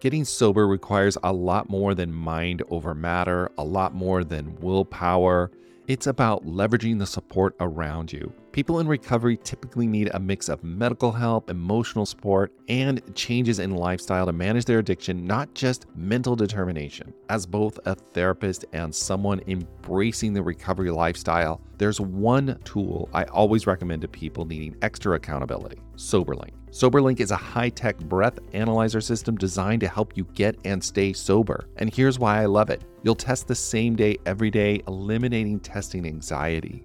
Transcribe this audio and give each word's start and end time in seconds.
Getting 0.00 0.24
sober 0.24 0.68
requires 0.68 1.18
a 1.24 1.32
lot 1.32 1.68
more 1.68 1.92
than 1.92 2.12
mind 2.12 2.62
over 2.70 2.94
matter, 2.94 3.50
a 3.58 3.64
lot 3.64 3.94
more 3.94 4.22
than 4.22 4.54
willpower. 4.60 5.50
It's 5.88 6.06
about 6.06 6.46
leveraging 6.46 7.00
the 7.00 7.06
support 7.06 7.56
around 7.58 8.12
you. 8.12 8.32
People 8.52 8.78
in 8.78 8.86
recovery 8.86 9.36
typically 9.42 9.88
need 9.88 10.10
a 10.14 10.20
mix 10.20 10.48
of 10.48 10.62
medical 10.62 11.10
help, 11.10 11.50
emotional 11.50 12.06
support, 12.06 12.52
and 12.68 13.02
changes 13.16 13.58
in 13.58 13.74
lifestyle 13.74 14.26
to 14.26 14.32
manage 14.32 14.66
their 14.66 14.78
addiction, 14.78 15.26
not 15.26 15.52
just 15.54 15.86
mental 15.96 16.36
determination. 16.36 17.12
As 17.28 17.44
both 17.44 17.80
a 17.84 17.96
therapist 17.96 18.66
and 18.72 18.94
someone 18.94 19.40
embracing 19.48 20.32
the 20.32 20.42
recovery 20.42 20.92
lifestyle, 20.92 21.60
there's 21.76 22.00
one 22.00 22.60
tool 22.62 23.08
I 23.12 23.24
always 23.24 23.66
recommend 23.66 24.02
to 24.02 24.08
people 24.08 24.44
needing 24.44 24.76
extra 24.80 25.16
accountability 25.16 25.80
SoberLink. 25.96 26.57
SoberLink 26.70 27.20
is 27.20 27.30
a 27.30 27.36
high 27.36 27.70
tech 27.70 27.98
breath 27.98 28.38
analyzer 28.52 29.00
system 29.00 29.36
designed 29.36 29.80
to 29.80 29.88
help 29.88 30.16
you 30.16 30.24
get 30.34 30.56
and 30.64 30.82
stay 30.82 31.12
sober. 31.12 31.68
And 31.76 31.92
here's 31.92 32.18
why 32.18 32.42
I 32.42 32.46
love 32.46 32.70
it 32.70 32.84
you'll 33.02 33.14
test 33.14 33.48
the 33.48 33.54
same 33.54 33.96
day 33.96 34.16
every 34.26 34.50
day, 34.50 34.82
eliminating 34.86 35.60
testing 35.60 36.06
anxiety. 36.06 36.84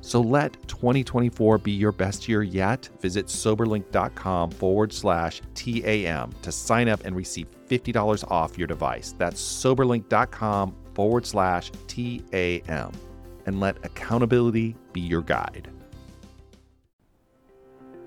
So 0.00 0.20
let 0.20 0.56
2024 0.68 1.58
be 1.58 1.72
your 1.72 1.92
best 1.92 2.28
year 2.28 2.42
yet. 2.42 2.88
Visit 3.00 3.26
soberlink.com 3.26 4.50
forward 4.50 4.92
slash 4.92 5.42
TAM 5.54 6.32
to 6.42 6.52
sign 6.52 6.88
up 6.88 7.04
and 7.04 7.14
receive 7.14 7.46
$50 7.68 8.30
off 8.30 8.58
your 8.58 8.66
device. 8.66 9.14
That's 9.18 9.40
soberlink.com 9.40 10.74
forward 10.94 11.26
slash 11.26 11.70
TAM. 11.86 12.92
And 13.46 13.60
let 13.60 13.84
accountability 13.84 14.76
be 14.92 15.00
your 15.00 15.22
guide. 15.22 15.68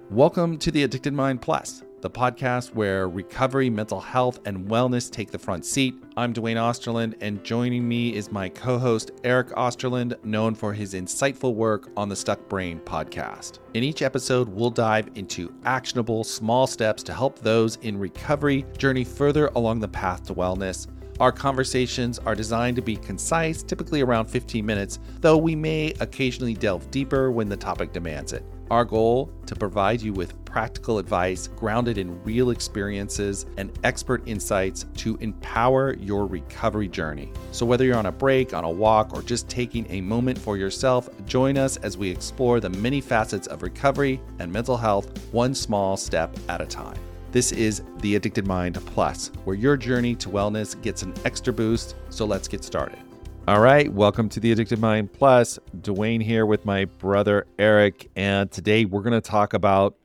Welcome 0.09 0.58
to 0.59 0.71
the 0.71 0.83
Addicted 0.83 1.14
Mind 1.14 1.41
Plus 1.41 1.83
the 2.03 2.09
podcast 2.09 2.75
where 2.75 3.07
recovery, 3.07 3.69
mental 3.69 4.01
health, 4.01 4.37
and 4.43 4.67
wellness 4.67 5.09
take 5.09 5.31
the 5.31 5.39
front 5.39 5.65
seat. 5.65 5.95
I'm 6.17 6.33
Duane 6.33 6.57
Osterlind, 6.57 7.15
and 7.21 7.41
joining 7.45 7.87
me 7.87 8.13
is 8.13 8.29
my 8.29 8.49
co 8.49 8.77
host, 8.77 9.11
Eric 9.23 9.51
Osterlind, 9.51 10.21
known 10.25 10.53
for 10.53 10.73
his 10.73 10.95
insightful 10.95 11.55
work 11.55 11.89
on 11.95 12.09
the 12.09 12.15
Stuck 12.17 12.49
Brain 12.49 12.81
podcast. 12.83 13.59
In 13.73 13.85
each 13.85 14.01
episode, 14.01 14.49
we'll 14.49 14.69
dive 14.69 15.11
into 15.15 15.53
actionable 15.63 16.25
small 16.25 16.67
steps 16.67 17.03
to 17.03 17.13
help 17.13 17.39
those 17.39 17.77
in 17.77 17.97
recovery 17.97 18.65
journey 18.77 19.05
further 19.05 19.49
along 19.55 19.79
the 19.79 19.87
path 19.87 20.25
to 20.25 20.35
wellness. 20.35 20.87
Our 21.21 21.31
conversations 21.31 22.19
are 22.19 22.35
designed 22.35 22.75
to 22.75 22.81
be 22.81 22.97
concise, 22.97 23.63
typically 23.63 24.01
around 24.01 24.25
15 24.25 24.65
minutes, 24.65 24.99
though 25.21 25.37
we 25.37 25.55
may 25.55 25.93
occasionally 26.01 26.53
delve 26.53 26.91
deeper 26.91 27.31
when 27.31 27.47
the 27.47 27.55
topic 27.55 27.93
demands 27.93 28.33
it. 28.33 28.43
Our 28.72 28.86
goal 28.86 29.31
to 29.45 29.56
provide 29.56 30.02
you 30.02 30.14
with 30.14 30.33
practical 30.45 31.00
advice 31.00 31.47
grounded 31.47 31.97
in 31.97 32.23
real 32.23 32.52
experiences 32.52 33.45
and 33.58 33.72
expert 33.83 34.22
insights 34.28 34.86
to 34.97 35.17
empower 35.17 35.95
your 35.95 36.25
recovery 36.25 36.88
journey. 36.88 37.31
So 37.52 37.66
whether 37.66 37.86
you're 37.86 37.97
on 37.97 38.05
a 38.05 38.11
break, 38.11 38.53
on 38.53 38.64
a 38.64 38.70
walk, 38.70 39.14
or 39.14 39.22
just 39.22 39.50
taking 39.50 39.86
a 39.92 40.02
moment 40.02 40.38
for 40.38 40.58
yourself, 40.58 41.09
join 41.25 41.58
us 41.58 41.78
as 41.78 41.97
we 41.97 42.09
explore 42.09 42.59
the 42.59 42.70
many 42.70 43.02
facets 43.02 43.47
of 43.47 43.64
recovery 43.64 44.22
and 44.39 44.52
mental 44.52 44.77
health 44.77 45.11
one 45.31 45.53
small 45.55 45.98
step 45.98 46.36
at 46.50 46.61
a 46.61 46.66
time. 46.66 46.98
This 47.31 47.52
is 47.52 47.81
the 47.98 48.16
Addicted 48.16 48.45
Mind 48.45 48.75
Plus, 48.86 49.31
where 49.44 49.55
your 49.55 49.75
journey 49.75 50.14
to 50.16 50.30
wellness 50.30 50.80
gets 50.83 51.02
an 51.02 51.16
extra 51.25 51.52
boost. 51.52 51.95
So 52.10 52.26
let's 52.26 52.48
get 52.48 52.64
started. 52.64 52.99
All 53.45 53.59
right, 53.59 53.92
welcome 53.92 54.30
to 54.30 54.39
the 54.39 54.54
Addicted 54.54 54.80
Mind 54.80 55.11
Plus. 55.11 55.59
Duane 55.81 56.21
here 56.21 56.45
with 56.45 56.64
my 56.64 56.86
brother 56.86 57.45
Eric, 57.59 58.09
and 58.15 58.49
today 58.49 58.86
we're 58.86 59.02
going 59.02 59.11
to 59.11 59.20
talk 59.20 59.54
about 59.54 59.98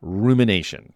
rumination. 0.00 0.92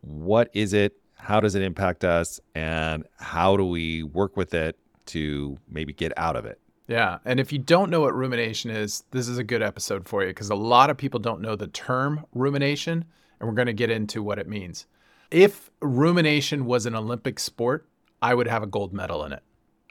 What 0.00 0.48
is 0.54 0.72
it? 0.72 0.94
How 1.12 1.40
does 1.40 1.54
it 1.54 1.60
impact 1.60 2.04
us? 2.04 2.40
And 2.54 3.04
how 3.18 3.54
do 3.58 3.66
we 3.66 4.02
work 4.02 4.34
with 4.38 4.54
it 4.54 4.78
to 5.06 5.58
maybe 5.68 5.92
get 5.92 6.14
out 6.16 6.36
of 6.36 6.46
it? 6.46 6.58
Yeah. 6.86 7.18
And 7.26 7.38
if 7.38 7.52
you 7.52 7.58
don't 7.58 7.90
know 7.90 8.00
what 8.00 8.14
rumination 8.14 8.70
is, 8.70 9.04
this 9.10 9.28
is 9.28 9.36
a 9.36 9.44
good 9.44 9.60
episode 9.60 10.08
for 10.08 10.22
you 10.22 10.28
because 10.28 10.48
a 10.48 10.54
lot 10.54 10.88
of 10.88 10.96
people 10.96 11.20
don't 11.20 11.42
know 11.42 11.54
the 11.54 11.66
term 11.66 12.24
rumination, 12.32 13.04
and 13.38 13.46
we're 13.46 13.54
going 13.54 13.66
to 13.66 13.74
get 13.74 13.90
into 13.90 14.22
what 14.22 14.38
it 14.38 14.48
means. 14.48 14.86
If 15.30 15.70
rumination 15.82 16.64
was 16.64 16.86
an 16.86 16.94
Olympic 16.94 17.40
sport, 17.40 17.86
I 18.22 18.34
would 18.34 18.46
have 18.46 18.62
a 18.62 18.66
gold 18.66 18.94
medal 18.94 19.22
in 19.26 19.34
it. 19.34 19.42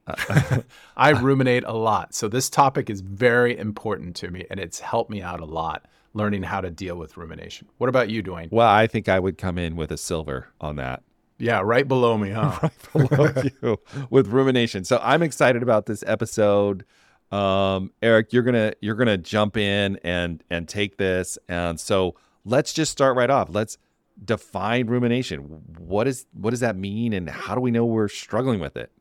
I 0.98 1.12
ruminate 1.12 1.64
a 1.66 1.74
lot. 1.74 2.14
So 2.14 2.28
this 2.28 2.50
topic 2.50 2.90
is 2.90 3.02
very 3.02 3.58
important 3.58 4.16
to 4.18 4.32
me 4.32 4.46
and 4.50 4.60
it's 4.60 4.80
helped 4.80 5.10
me 5.10 5.22
out 5.22 5.40
a 5.40 5.46
lot 5.46 5.86
learning 6.14 6.44
how 6.44 6.62
to 6.62 6.72
deal 6.72 6.96
with 6.96 7.16
rumination. 7.18 7.68
What 7.78 7.90
about 7.90 8.10
you, 8.10 8.22
Duane? 8.22 8.50
Well, 8.52 8.68
I 8.68 8.88
think 8.88 9.08
I 9.08 9.20
would 9.20 9.38
come 9.38 9.58
in 9.58 9.76
with 9.76 9.92
a 9.92 9.98
silver 9.98 10.48
on 10.60 10.78
that. 10.78 11.04
Yeah, 11.40 11.62
right 11.64 11.88
below 11.88 12.18
me, 12.18 12.32
huh? 12.32 12.70
right 12.94 13.08
below 13.08 13.34
you 13.62 13.78
with 14.10 14.28
rumination. 14.28 14.84
So 14.84 15.00
I'm 15.04 15.22
excited 15.22 15.62
about 15.62 15.86
this 15.86 16.04
episode. 16.08 16.84
Um, 17.32 17.92
Eric, 18.02 18.34
you're 18.34 18.44
gonna 18.44 18.74
you're 18.82 18.96
gonna 18.96 19.18
jump 19.18 19.58
in 19.58 20.00
and 20.04 20.44
and 20.50 20.68
take 20.68 20.98
this. 20.98 21.38
And 21.48 21.80
so 21.80 22.16
let's 22.46 22.74
just 22.74 22.92
start 22.92 23.16
right 23.16 23.30
off. 23.30 23.50
Let's 23.52 23.78
define 24.24 24.88
rumination. 24.88 25.40
What 25.78 26.08
is 26.08 26.26
what 26.34 26.52
does 26.52 26.62
that 26.62 26.76
mean 26.76 27.14
and 27.14 27.30
how 27.30 27.54
do 27.54 27.62
we 27.62 27.70
know 27.70 27.86
we're 27.86 28.08
struggling 28.08 28.60
with 28.60 28.76
it? 28.76 28.92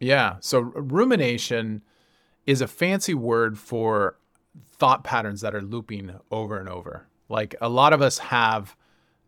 Yeah. 0.00 0.36
So 0.40 0.60
rumination 0.60 1.82
is 2.46 2.60
a 2.60 2.66
fancy 2.66 3.14
word 3.14 3.58
for 3.58 4.16
thought 4.72 5.04
patterns 5.04 5.42
that 5.42 5.54
are 5.54 5.62
looping 5.62 6.12
over 6.30 6.58
and 6.58 6.68
over. 6.68 7.06
Like 7.28 7.54
a 7.60 7.68
lot 7.68 7.92
of 7.92 8.02
us 8.02 8.18
have 8.18 8.74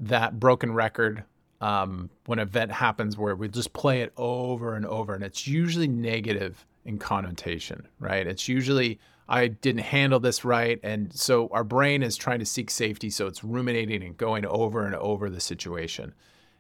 that 0.01 0.41
broken 0.41 0.73
record 0.73 1.25
um, 1.61 2.11
when 2.27 2.41
an 2.41 2.49
event 2.49 2.73
happens 2.73 3.17
where 3.17 3.37
we 3.37 3.49
just 3.49 3.73
play 3.73 4.01
it 4.01 4.13
over 4.17 4.75
and 4.75 4.85
over, 4.85 5.15
and 5.15 5.23
it's 5.23 5.47
usually 5.47 5.87
negative 5.87 6.67
in 6.85 6.99
connotation, 6.99 7.87
right? 8.01 8.27
It's 8.27 8.49
usually 8.49 8.99
I 9.29 9.47
didn't 9.47 9.83
handle 9.83 10.19
this 10.19 10.45
right, 10.45 10.81
and 10.83 11.13
so 11.15 11.49
our 11.53 11.63
brain 11.63 12.03
is 12.03 12.17
trying 12.17 12.41
to 12.41 12.47
seek 12.47 12.69
safety, 12.69 13.11
so 13.11 13.29
it's 13.29 13.45
ruminating 13.45 14.03
and 14.03 14.17
going 14.17 14.45
over 14.45 14.85
and 14.85 14.97
over 14.97 15.31
the 15.31 15.39
situation 15.39 16.13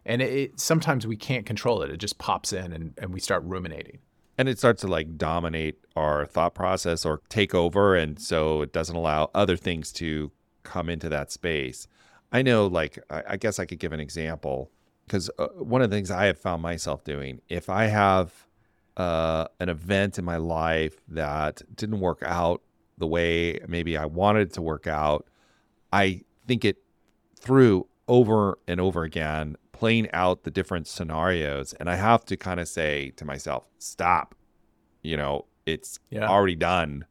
and 0.05 0.23
it, 0.23 0.59
sometimes 0.59 1.07
we 1.07 1.17
can't 1.17 1.47
control 1.47 1.83
it. 1.83 1.91
It 1.91 1.99
just 1.99 2.19
pops 2.19 2.53
in 2.53 2.73
and, 2.73 2.95
and 2.99 3.13
we 3.13 3.21
start 3.21 3.43
ruminating. 3.45 3.99
And 4.39 4.49
it 4.49 4.59
starts 4.59 4.81
to 4.81 4.89
like 4.89 5.17
dominate 5.19 5.77
our 5.95 6.27
thought 6.27 6.55
process 6.55 7.05
or 7.05 7.21
take 7.29 7.55
over. 7.55 7.95
And 7.95 8.19
so 8.19 8.62
it 8.62 8.73
doesn't 8.73 8.97
allow 8.97 9.31
other 9.35 9.57
things 9.57 9.93
to 9.93 10.33
come 10.62 10.89
into 10.89 11.09
that 11.11 11.31
space. 11.31 11.87
I 12.33 12.43
know 12.43 12.67
like 12.67 12.99
i, 13.11 13.23
I 13.31 13.37
guess 13.37 13.59
i 13.59 13.67
could 13.67 13.79
give 13.79 13.93
an 13.93 14.01
example 14.01 14.71
because 15.07 15.31
uh, 15.39 15.49
one 15.49 15.83
of 15.83 15.91
the 15.91 15.97
things 15.97 16.11
i 16.11 16.25
have 16.25 16.39
found 16.39 16.62
myself 16.62 17.05
doing 17.05 17.41
if 17.49 17.69
i 17.69 17.85
have 17.85 18.47
uh, 18.97 19.47
an 19.59 19.71
event 19.71 20.19
in 20.19 20.25
my 20.25 20.37
life 20.37 20.97
that 21.09 21.62
didn't 21.75 22.01
work 22.01 22.23
out 22.25 22.62
the 22.99 23.07
way 23.07 23.59
maybe 23.69 23.97
i 23.97 24.05
wanted 24.05 24.49
it 24.49 24.53
to 24.55 24.62
work 24.62 24.87
out 24.87 25.27
i 25.93 26.21
think 26.47 26.65
it 26.65 26.79
through 27.39 27.87
over 28.09 28.59
and 28.67 28.81
over 28.81 29.03
again 29.03 29.57
playing 29.82 30.09
out 30.12 30.44
the 30.44 30.50
different 30.53 30.87
scenarios 30.87 31.72
and 31.72 31.91
I 31.91 31.97
have 31.97 32.25
to 32.26 32.37
kind 32.37 32.60
of 32.60 32.69
say 32.69 33.10
to 33.16 33.25
myself, 33.25 33.66
stop. 33.81 34.37
You 35.03 35.16
know, 35.16 35.47
it's 35.66 35.98
yeah. 36.09 36.28
already 36.28 36.54
done. 36.54 37.04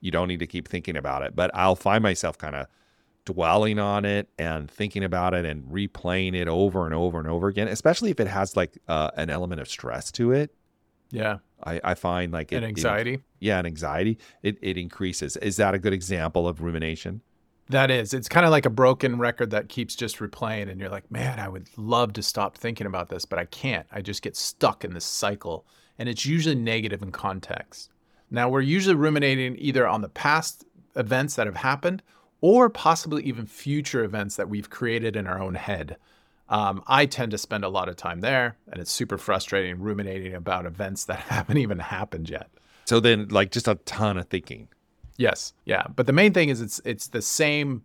You 0.00 0.10
don't 0.12 0.26
need 0.26 0.38
to 0.38 0.46
keep 0.46 0.66
thinking 0.66 0.96
about 0.96 1.24
it. 1.24 1.36
But 1.36 1.50
I'll 1.52 1.76
find 1.76 2.02
myself 2.02 2.38
kind 2.38 2.56
of 2.56 2.68
dwelling 3.26 3.78
on 3.78 4.06
it 4.06 4.30
and 4.38 4.70
thinking 4.70 5.04
about 5.04 5.34
it 5.34 5.44
and 5.44 5.64
replaying 5.64 6.34
it 6.34 6.48
over 6.48 6.86
and 6.86 6.94
over 6.94 7.18
and 7.18 7.28
over 7.28 7.48
again, 7.48 7.68
especially 7.68 8.10
if 8.10 8.18
it 8.18 8.28
has 8.28 8.56
like 8.56 8.78
uh, 8.88 9.10
an 9.18 9.28
element 9.28 9.60
of 9.60 9.68
stress 9.68 10.10
to 10.12 10.32
it. 10.32 10.54
Yeah. 11.10 11.40
I, 11.62 11.82
I 11.84 11.94
find 11.94 12.32
like 12.32 12.50
it, 12.50 12.56
an 12.56 12.64
anxiety. 12.64 13.14
It, 13.14 13.20
yeah, 13.40 13.58
an 13.58 13.66
anxiety. 13.66 14.16
It 14.42 14.56
it 14.62 14.78
increases. 14.78 15.36
Is 15.36 15.58
that 15.58 15.74
a 15.74 15.78
good 15.78 15.92
example 15.92 16.48
of 16.48 16.62
rumination? 16.62 17.20
That 17.68 17.90
is. 17.90 18.14
It's 18.14 18.28
kind 18.28 18.46
of 18.46 18.52
like 18.52 18.66
a 18.66 18.70
broken 18.70 19.18
record 19.18 19.50
that 19.50 19.68
keeps 19.68 19.96
just 19.96 20.18
replaying, 20.18 20.70
and 20.70 20.80
you're 20.80 20.90
like, 20.90 21.10
man, 21.10 21.40
I 21.40 21.48
would 21.48 21.68
love 21.76 22.12
to 22.14 22.22
stop 22.22 22.56
thinking 22.56 22.86
about 22.86 23.08
this, 23.08 23.24
but 23.24 23.38
I 23.38 23.46
can't. 23.46 23.86
I 23.90 24.02
just 24.02 24.22
get 24.22 24.36
stuck 24.36 24.84
in 24.84 24.94
this 24.94 25.04
cycle. 25.04 25.66
And 25.98 26.08
it's 26.08 26.26
usually 26.26 26.54
negative 26.54 27.02
in 27.02 27.10
context. 27.10 27.90
Now, 28.30 28.48
we're 28.48 28.60
usually 28.60 28.94
ruminating 28.94 29.56
either 29.58 29.86
on 29.86 30.02
the 30.02 30.08
past 30.08 30.64
events 30.94 31.34
that 31.36 31.46
have 31.46 31.56
happened 31.56 32.02
or 32.40 32.68
possibly 32.68 33.22
even 33.24 33.46
future 33.46 34.04
events 34.04 34.36
that 34.36 34.48
we've 34.48 34.70
created 34.70 35.16
in 35.16 35.26
our 35.26 35.40
own 35.40 35.54
head. 35.54 35.96
Um, 36.48 36.82
I 36.86 37.06
tend 37.06 37.32
to 37.32 37.38
spend 37.38 37.64
a 37.64 37.68
lot 37.68 37.88
of 37.88 37.96
time 37.96 38.20
there, 38.20 38.56
and 38.70 38.80
it's 38.80 38.92
super 38.92 39.18
frustrating 39.18 39.80
ruminating 39.80 40.34
about 40.34 40.66
events 40.66 41.04
that 41.06 41.18
haven't 41.28 41.56
even 41.56 41.78
happened 41.78 42.30
yet. 42.30 42.50
So 42.84 43.00
then, 43.00 43.28
like, 43.28 43.50
just 43.50 43.66
a 43.66 43.74
ton 43.86 44.16
of 44.16 44.28
thinking. 44.28 44.68
Yes, 45.18 45.52
yeah, 45.64 45.84
but 45.94 46.06
the 46.06 46.12
main 46.12 46.32
thing 46.32 46.48
is 46.48 46.60
it's 46.60 46.80
it's 46.84 47.08
the 47.08 47.22
same 47.22 47.82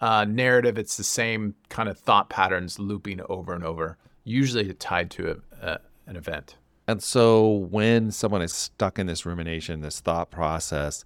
uh, 0.00 0.24
narrative. 0.24 0.78
It's 0.78 0.96
the 0.96 1.04
same 1.04 1.54
kind 1.68 1.88
of 1.88 1.98
thought 1.98 2.28
patterns 2.28 2.78
looping 2.78 3.20
over 3.28 3.54
and 3.54 3.64
over, 3.64 3.96
usually 4.24 4.72
tied 4.74 5.10
to 5.12 5.42
a, 5.62 5.66
a, 5.66 5.80
an 6.06 6.16
event. 6.16 6.56
And 6.88 7.02
so 7.02 7.48
when 7.70 8.10
someone 8.10 8.42
is 8.42 8.52
stuck 8.52 8.98
in 8.98 9.06
this 9.06 9.26
rumination, 9.26 9.80
this 9.80 10.00
thought 10.00 10.30
process, 10.30 11.04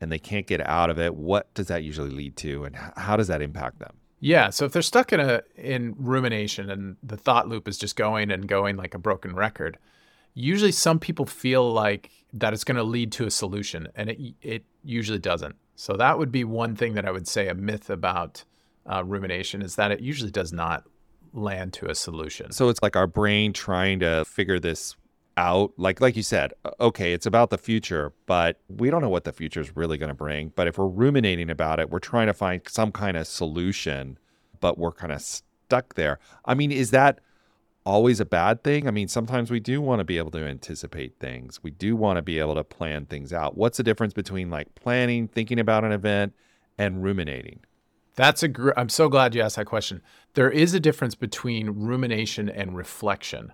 and 0.00 0.12
they 0.12 0.18
can't 0.18 0.46
get 0.46 0.60
out 0.66 0.90
of 0.90 0.98
it, 0.98 1.14
what 1.14 1.52
does 1.54 1.66
that 1.66 1.82
usually 1.82 2.10
lead 2.10 2.36
to 2.36 2.64
and 2.64 2.76
how 2.96 3.16
does 3.16 3.28
that 3.28 3.42
impact 3.42 3.78
them? 3.78 3.96
Yeah, 4.20 4.50
so 4.50 4.64
if 4.64 4.72
they're 4.72 4.82
stuck 4.82 5.12
in 5.12 5.20
a 5.20 5.42
in 5.56 5.94
rumination 5.98 6.70
and 6.70 6.96
the 7.02 7.16
thought 7.16 7.48
loop 7.48 7.68
is 7.68 7.76
just 7.76 7.96
going 7.96 8.30
and 8.30 8.48
going 8.48 8.76
like 8.76 8.94
a 8.94 8.98
broken 8.98 9.34
record, 9.34 9.78
usually 10.36 10.70
some 10.70 11.00
people 11.00 11.26
feel 11.26 11.72
like 11.72 12.10
that 12.34 12.52
it's 12.52 12.62
going 12.62 12.76
to 12.76 12.84
lead 12.84 13.10
to 13.10 13.26
a 13.26 13.30
solution 13.30 13.88
and 13.96 14.10
it 14.10 14.34
it 14.42 14.64
usually 14.84 15.18
doesn't. 15.18 15.56
So 15.74 15.94
that 15.94 16.18
would 16.18 16.30
be 16.30 16.44
one 16.44 16.76
thing 16.76 16.94
that 16.94 17.04
I 17.04 17.10
would 17.10 17.26
say 17.26 17.48
a 17.48 17.54
myth 17.54 17.90
about 17.90 18.44
uh, 18.86 19.02
rumination 19.04 19.62
is 19.62 19.74
that 19.76 19.90
it 19.90 20.00
usually 20.00 20.30
does 20.30 20.52
not 20.52 20.84
land 21.32 21.72
to 21.74 21.90
a 21.90 21.94
solution. 21.94 22.52
So 22.52 22.68
it's 22.68 22.80
like 22.82 22.96
our 22.96 23.06
brain 23.06 23.52
trying 23.52 23.98
to 24.00 24.24
figure 24.24 24.60
this 24.60 24.94
out 25.38 25.70
like 25.76 26.00
like 26.00 26.16
you 26.16 26.22
said 26.22 26.54
okay 26.80 27.12
it's 27.12 27.26
about 27.26 27.50
the 27.50 27.58
future 27.58 28.14
but 28.24 28.58
we 28.68 28.88
don't 28.88 29.02
know 29.02 29.08
what 29.10 29.24
the 29.24 29.32
future 29.32 29.60
is 29.60 29.76
really 29.76 29.98
going 29.98 30.08
to 30.08 30.14
bring 30.14 30.50
but 30.56 30.66
if 30.66 30.78
we're 30.78 30.86
ruminating 30.86 31.50
about 31.50 31.78
it 31.78 31.90
we're 31.90 31.98
trying 31.98 32.26
to 32.26 32.32
find 32.32 32.62
some 32.66 32.90
kind 32.90 33.18
of 33.18 33.26
solution 33.26 34.18
but 34.60 34.78
we're 34.78 34.90
kind 34.90 35.12
of 35.12 35.20
stuck 35.20 35.94
there 35.94 36.18
i 36.46 36.54
mean 36.54 36.72
is 36.72 36.90
that 36.90 37.20
always 37.86 38.20
a 38.20 38.26
bad 38.26 38.62
thing? 38.62 38.86
I 38.86 38.90
mean 38.90 39.08
sometimes 39.08 39.50
we 39.50 39.60
do 39.60 39.80
want 39.80 40.00
to 40.00 40.04
be 40.04 40.18
able 40.18 40.32
to 40.32 40.44
anticipate 40.44 41.18
things. 41.18 41.62
We 41.62 41.70
do 41.70 41.96
want 41.96 42.16
to 42.16 42.22
be 42.22 42.38
able 42.38 42.56
to 42.56 42.64
plan 42.64 43.06
things 43.06 43.32
out. 43.32 43.56
What's 43.56 43.78
the 43.78 43.82
difference 43.82 44.12
between 44.12 44.50
like 44.50 44.74
planning 44.74 45.28
thinking 45.28 45.58
about 45.58 45.84
an 45.84 45.92
event 45.92 46.34
and 46.76 47.02
ruminating? 47.02 47.60
That's 48.16 48.42
a 48.42 48.48
gr- 48.48 48.72
i'm 48.76 48.88
so 48.88 49.08
glad 49.08 49.34
you 49.34 49.42
asked 49.42 49.56
that 49.56 49.66
question. 49.66 50.02
There 50.34 50.50
is 50.50 50.74
a 50.74 50.80
difference 50.80 51.14
between 51.14 51.70
rumination 51.70 52.48
and 52.48 52.76
reflection. 52.76 53.52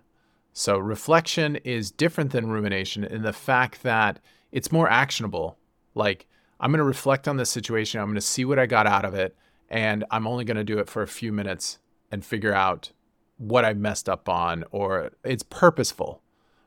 So 0.52 0.78
reflection 0.78 1.56
is 1.56 1.90
different 1.90 2.32
than 2.32 2.50
rumination 2.50 3.04
in 3.04 3.22
the 3.22 3.32
fact 3.32 3.82
that 3.82 4.20
it's 4.50 4.70
more 4.70 4.88
actionable. 4.88 5.58
Like, 5.94 6.26
I'm 6.60 6.70
going 6.70 6.78
to 6.78 6.84
reflect 6.84 7.26
on 7.26 7.38
this 7.38 7.50
situation, 7.50 8.00
I'm 8.00 8.06
going 8.06 8.14
to 8.14 8.20
see 8.20 8.44
what 8.44 8.58
I 8.58 8.66
got 8.66 8.86
out 8.86 9.04
of 9.04 9.14
it, 9.14 9.34
and 9.68 10.04
I'm 10.10 10.26
only 10.26 10.44
going 10.44 10.58
to 10.58 10.64
do 10.64 10.78
it 10.78 10.88
for 10.88 11.02
a 11.02 11.08
few 11.08 11.32
minutes 11.32 11.78
and 12.10 12.24
figure 12.24 12.52
out 12.52 12.92
what 13.36 13.64
I 13.64 13.74
messed 13.74 14.08
up 14.08 14.28
on, 14.28 14.64
or 14.70 15.10
it's 15.24 15.42
purposeful. 15.42 16.22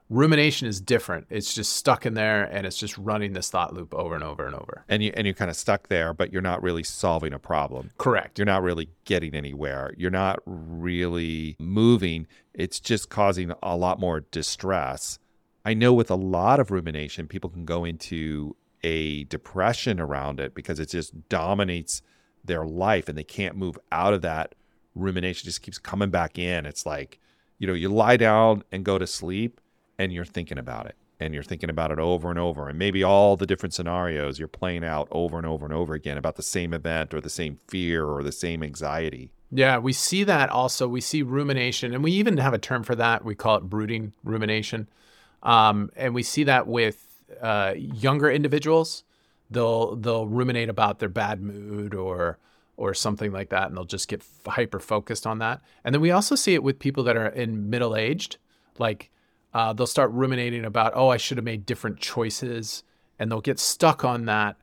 Rumination 0.09 0.67
is 0.67 0.79
different. 0.79 1.25
It's 1.31 1.53
just 1.55 1.73
stuck 1.73 2.05
in 2.05 2.13
there 2.13 2.43
and 2.43 2.67
it's 2.67 2.77
just 2.77 2.95
running 2.95 3.33
this 3.33 3.49
thought 3.49 3.73
loop 3.73 3.91
over 3.95 4.13
and 4.13 4.23
over 4.23 4.45
and 4.45 4.53
over. 4.53 4.85
And 4.87 5.01
you 5.01 5.11
and 5.15 5.25
you're 5.25 5.33
kind 5.33 5.49
of 5.49 5.57
stuck 5.57 5.87
there 5.87 6.13
but 6.13 6.31
you're 6.31 6.43
not 6.43 6.61
really 6.61 6.83
solving 6.83 7.33
a 7.33 7.39
problem. 7.39 7.89
Correct. 7.97 8.37
You're 8.37 8.45
not 8.45 8.61
really 8.61 8.89
getting 9.05 9.33
anywhere. 9.33 9.95
You're 9.97 10.11
not 10.11 10.41
really 10.45 11.55
moving. 11.59 12.27
It's 12.53 12.79
just 12.79 13.09
causing 13.09 13.51
a 13.63 13.75
lot 13.75 13.99
more 13.99 14.19
distress. 14.19 15.17
I 15.65 15.73
know 15.73 15.91
with 15.91 16.11
a 16.11 16.15
lot 16.15 16.59
of 16.59 16.69
rumination 16.69 17.27
people 17.27 17.49
can 17.49 17.65
go 17.65 17.83
into 17.83 18.55
a 18.83 19.23
depression 19.23 19.99
around 19.99 20.39
it 20.39 20.53
because 20.53 20.79
it 20.79 20.89
just 20.89 21.27
dominates 21.29 22.03
their 22.43 22.63
life 22.63 23.09
and 23.09 23.17
they 23.17 23.23
can't 23.23 23.55
move 23.55 23.79
out 23.91 24.13
of 24.13 24.21
that 24.21 24.53
rumination 24.95 25.45
just 25.45 25.61
keeps 25.61 25.77
coming 25.77 26.09
back 26.09 26.39
in. 26.39 26.65
It's 26.65 26.85
like 26.85 27.19
you 27.59 27.67
know 27.67 27.73
you 27.73 27.89
lie 27.89 28.17
down 28.17 28.63
and 28.71 28.83
go 28.83 28.97
to 28.97 29.07
sleep 29.07 29.61
and 29.97 30.11
you're 30.11 30.25
thinking 30.25 30.57
about 30.57 30.87
it 30.87 30.95
and 31.19 31.33
you're 31.33 31.43
thinking 31.43 31.69
about 31.69 31.91
it 31.91 31.99
over 31.99 32.29
and 32.29 32.39
over. 32.39 32.67
And 32.67 32.77
maybe 32.77 33.03
all 33.03 33.37
the 33.37 33.45
different 33.45 33.73
scenarios 33.73 34.37
you're 34.37 34.47
playing 34.47 34.83
out 34.83 35.07
over 35.11 35.37
and 35.37 35.45
over 35.45 35.65
and 35.65 35.73
over 35.73 35.93
again 35.93 36.17
about 36.17 36.35
the 36.35 36.43
same 36.43 36.73
event 36.73 37.13
or 37.13 37.21
the 37.21 37.29
same 37.29 37.59
fear 37.67 38.05
or 38.05 38.23
the 38.23 38.31
same 38.31 38.63
anxiety. 38.63 39.31
Yeah 39.51 39.77
we 39.77 39.93
see 39.93 40.23
that 40.23 40.49
also. 40.49 40.87
We 40.87 41.01
see 41.01 41.21
rumination 41.21 41.93
and 41.93 42.03
we 42.03 42.11
even 42.11 42.37
have 42.37 42.53
a 42.53 42.59
term 42.59 42.83
for 42.83 42.95
that. 42.95 43.23
We 43.23 43.35
call 43.35 43.57
it 43.57 43.63
brooding 43.63 44.13
rumination. 44.23 44.89
Um, 45.43 45.91
and 45.95 46.13
we 46.15 46.23
see 46.23 46.43
that 46.45 46.67
with 46.67 47.05
uh, 47.41 47.73
younger 47.75 48.29
individuals. 48.29 49.03
They'll 49.49 49.95
they'll 49.95 50.27
ruminate 50.27 50.69
about 50.69 50.99
their 50.99 51.09
bad 51.09 51.41
mood 51.41 51.93
or 51.93 52.39
or 52.77 52.93
something 52.93 53.31
like 53.31 53.49
that 53.49 53.67
and 53.67 53.77
they'll 53.77 53.85
just 53.85 54.07
get 54.07 54.23
hyper 54.47 54.79
focused 54.79 55.25
on 55.25 55.39
that 55.39 55.61
and 55.83 55.93
then 55.93 56.01
we 56.01 56.11
also 56.11 56.35
see 56.35 56.53
it 56.53 56.63
with 56.63 56.79
people 56.79 57.03
that 57.03 57.17
are 57.17 57.27
in 57.27 57.69
middle 57.69 57.95
aged 57.95 58.37
like 58.77 59.09
uh, 59.55 59.71
they'll 59.71 59.87
start 59.87 60.11
ruminating 60.11 60.65
about, 60.65 60.91
oh, 60.95 61.07
I 61.07 61.15
should 61.15 61.37
have 61.37 61.45
made 61.45 61.65
different 61.65 61.97
choices, 61.97 62.83
and 63.17 63.31
they'll 63.31 63.39
get 63.39 63.57
stuck 63.57 64.03
on 64.03 64.25
that 64.25 64.57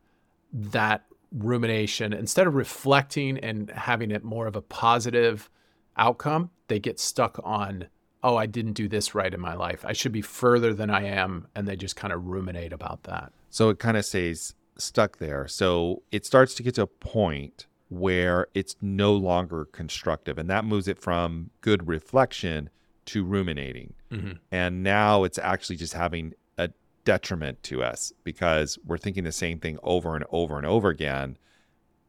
that 0.53 1.06
rumination 1.32 2.12
instead 2.12 2.47
of 2.47 2.55
reflecting 2.55 3.38
and 3.38 3.70
having 3.70 4.11
it 4.11 4.23
more 4.23 4.47
of 4.47 4.55
a 4.55 4.61
positive 4.61 5.49
outcome. 5.97 6.50
They 6.69 6.79
get 6.79 7.00
stuck 7.00 7.41
on, 7.43 7.87
oh, 8.23 8.37
I 8.37 8.44
didn't 8.44 8.75
do 8.75 8.87
this 8.87 9.14
right 9.14 9.32
in 9.32 9.41
my 9.41 9.55
life. 9.55 9.82
I 9.82 9.94
should 9.94 10.12
be 10.12 10.20
further 10.20 10.75
than 10.75 10.91
I 10.91 11.05
am, 11.05 11.49
and 11.56 11.67
they 11.67 11.75
just 11.75 11.97
kind 11.97 12.12
of 12.12 12.26
ruminate 12.26 12.75
about 12.75 13.05
that. 13.05 13.32
So 13.49 13.70
it 13.70 13.79
kind 13.79 13.97
of 13.97 14.05
stays 14.05 14.55
stuck 14.76 15.17
there. 15.17 15.49
So 15.49 16.03
it 16.12 16.26
starts 16.26 16.55
to 16.56 16.62
get 16.62 16.75
to 16.75 16.82
a 16.82 16.87
point 16.87 17.67
where 17.93 18.47
it's 18.55 18.77
no 18.81 19.15
longer 19.15 19.67
constructive, 19.67 20.39
and 20.39 20.49
that 20.49 20.65
moves 20.65 20.89
it 20.89 20.99
from 20.99 21.50
good 21.61 21.87
reflection 21.87 22.71
to 23.05 23.25
ruminating. 23.25 23.93
Mm-hmm. 24.11 24.33
And 24.50 24.83
now 24.83 25.25
it's 25.25 25.39
actually 25.39 25.77
just 25.77 25.93
having 25.93 26.33
a 26.56 26.71
detriment 27.05 27.62
to 27.65 27.83
us 27.83 28.12
because 28.25 28.79
we're 28.87 28.99
thinking 28.99 29.25
the 29.25 29.33
same 29.33 29.59
thing 29.59 29.79
over 29.83 30.15
and 30.15 30.25
over 30.31 30.56
and 30.56 30.67
over 30.67 30.89
again. 30.89 31.37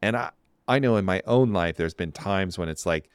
And 0.01 0.15
I, 0.15 0.31
I 0.67 0.79
know 0.79 0.95
in 0.95 1.05
my 1.05 1.21
own 1.25 1.51
life, 1.51 1.75
there's 1.75 1.93
been 1.93 2.11
times 2.11 2.57
when 2.57 2.69
it's 2.69 2.85
like, 2.85 3.09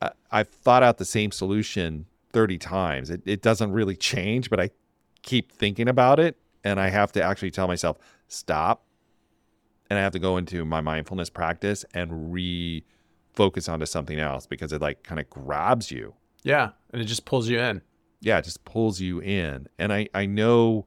uh, 0.00 0.10
I've 0.30 0.48
thought 0.48 0.82
out 0.82 0.98
the 0.98 1.04
same 1.04 1.30
solution 1.32 2.06
30 2.32 2.58
times. 2.58 3.10
It, 3.10 3.22
it 3.26 3.42
doesn't 3.42 3.72
really 3.72 3.96
change, 3.96 4.48
but 4.48 4.60
I 4.60 4.70
keep 5.22 5.52
thinking 5.52 5.88
about 5.88 6.18
it. 6.18 6.36
And 6.62 6.80
I 6.80 6.88
have 6.88 7.12
to 7.12 7.22
actually 7.22 7.50
tell 7.50 7.68
myself, 7.68 7.98
stop. 8.28 8.84
And 9.90 9.98
I 9.98 10.02
have 10.02 10.12
to 10.12 10.18
go 10.18 10.36
into 10.36 10.64
my 10.64 10.80
mindfulness 10.80 11.30
practice 11.30 11.84
and 11.94 12.10
refocus 12.32 13.72
onto 13.72 13.86
something 13.86 14.18
else 14.18 14.46
because 14.46 14.72
it 14.72 14.80
like 14.80 15.02
kind 15.02 15.20
of 15.20 15.28
grabs 15.28 15.90
you 15.90 16.14
yeah, 16.44 16.70
and 16.92 17.02
it 17.02 17.06
just 17.06 17.24
pulls 17.24 17.48
you 17.48 17.58
in. 17.58 17.82
Yeah, 18.20 18.38
it 18.38 18.44
just 18.44 18.64
pulls 18.64 19.00
you 19.00 19.20
in. 19.20 19.66
And 19.78 19.92
I 19.92 20.08
I 20.14 20.26
know 20.26 20.86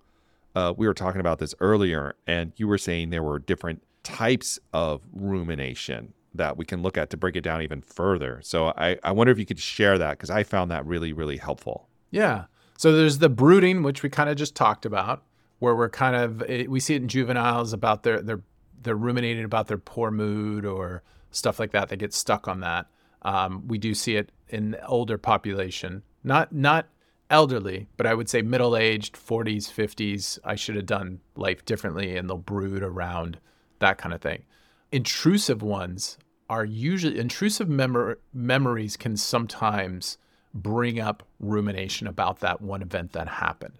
uh, 0.56 0.74
we 0.78 0.88
were 0.88 0.94
talking 0.94 1.20
about 1.20 1.40
this 1.40 1.54
earlier, 1.60 2.16
and 2.26 2.54
you 2.56 2.68
were 2.68 2.78
saying 2.78 3.10
there 3.10 3.24
were 3.24 3.40
different 3.40 3.84
types 4.04 4.58
of 4.72 5.02
rumination 5.12 6.14
that 6.34 6.56
we 6.56 6.64
can 6.64 6.82
look 6.82 6.98
at 6.98 7.10
to 7.10 7.18
break 7.18 7.36
it 7.36 7.42
down 7.42 7.62
even 7.62 7.82
further. 7.82 8.40
So 8.44 8.68
I, 8.78 8.98
I 9.04 9.12
wonder 9.12 9.32
if 9.32 9.40
you 9.40 9.46
could 9.46 9.60
share 9.60 9.98
that 9.98 10.12
because 10.12 10.30
I 10.30 10.44
found 10.44 10.70
that 10.70 10.86
really, 10.86 11.12
really 11.12 11.38
helpful. 11.38 11.90
Yeah. 12.12 12.46
So 12.78 12.96
there's 12.96 13.18
the 13.18 13.30
brooding, 13.30 13.82
which 13.82 14.04
we 14.04 14.10
kind 14.10 14.30
of 14.30 14.38
just 14.38 14.56
talked 14.56 14.86
about, 14.86 15.24
where 15.58 15.76
we're 15.76 15.90
kind 15.90 16.16
of 16.16 16.70
we 16.70 16.80
see 16.80 16.94
it 16.94 17.02
in 17.02 17.08
juveniles 17.08 17.74
about 17.74 18.04
their 18.04 18.22
their 18.22 18.42
they're 18.82 18.96
ruminating 18.96 19.44
about 19.44 19.68
their 19.68 19.78
poor 19.78 20.12
mood 20.12 20.66
or 20.66 21.04
stuff 21.32 21.60
like 21.60 21.72
that. 21.72 21.90
They 21.90 21.98
get 21.98 22.14
stuck 22.14 22.48
on 22.48 22.62
that. 22.62 22.88
Um, 23.22 23.68
we 23.68 23.78
do 23.78 23.94
see 23.94 24.16
it 24.16 24.32
in 24.50 24.72
the 24.72 24.86
older 24.86 25.18
population, 25.18 26.04
not 26.24 26.54
not 26.54 26.88
elderly, 27.30 27.88
but 27.98 28.06
I 28.06 28.14
would 28.14 28.30
say 28.30 28.42
middle 28.42 28.78
aged, 28.78 29.16
40s, 29.16 29.70
50s. 29.72 30.40
I 30.44 30.56
should 30.56 30.76
have 30.76 30.86
done 30.86 31.20
life 31.36 31.66
differently, 31.66 32.16
and 32.16 32.30
they'll 32.30 32.38
brood 32.38 32.84
around 32.84 33.40
that 33.80 33.98
kind 33.98 34.14
of 34.14 34.22
thing. 34.22 34.44
Intrusive 34.92 35.62
ones 35.62 36.18
are 36.50 36.64
usually 36.64 37.20
intrusive 37.20 37.68
memor- 37.68 38.20
memories 38.34 38.96
can 38.96 39.18
sometimes 39.18 40.18
bring 40.54 41.00
up 41.00 41.24
rumination 41.40 42.08
about 42.08 42.40
that 42.40 42.62
one 42.62 42.82
event 42.82 43.12
that 43.12 43.28
happened. 43.28 43.74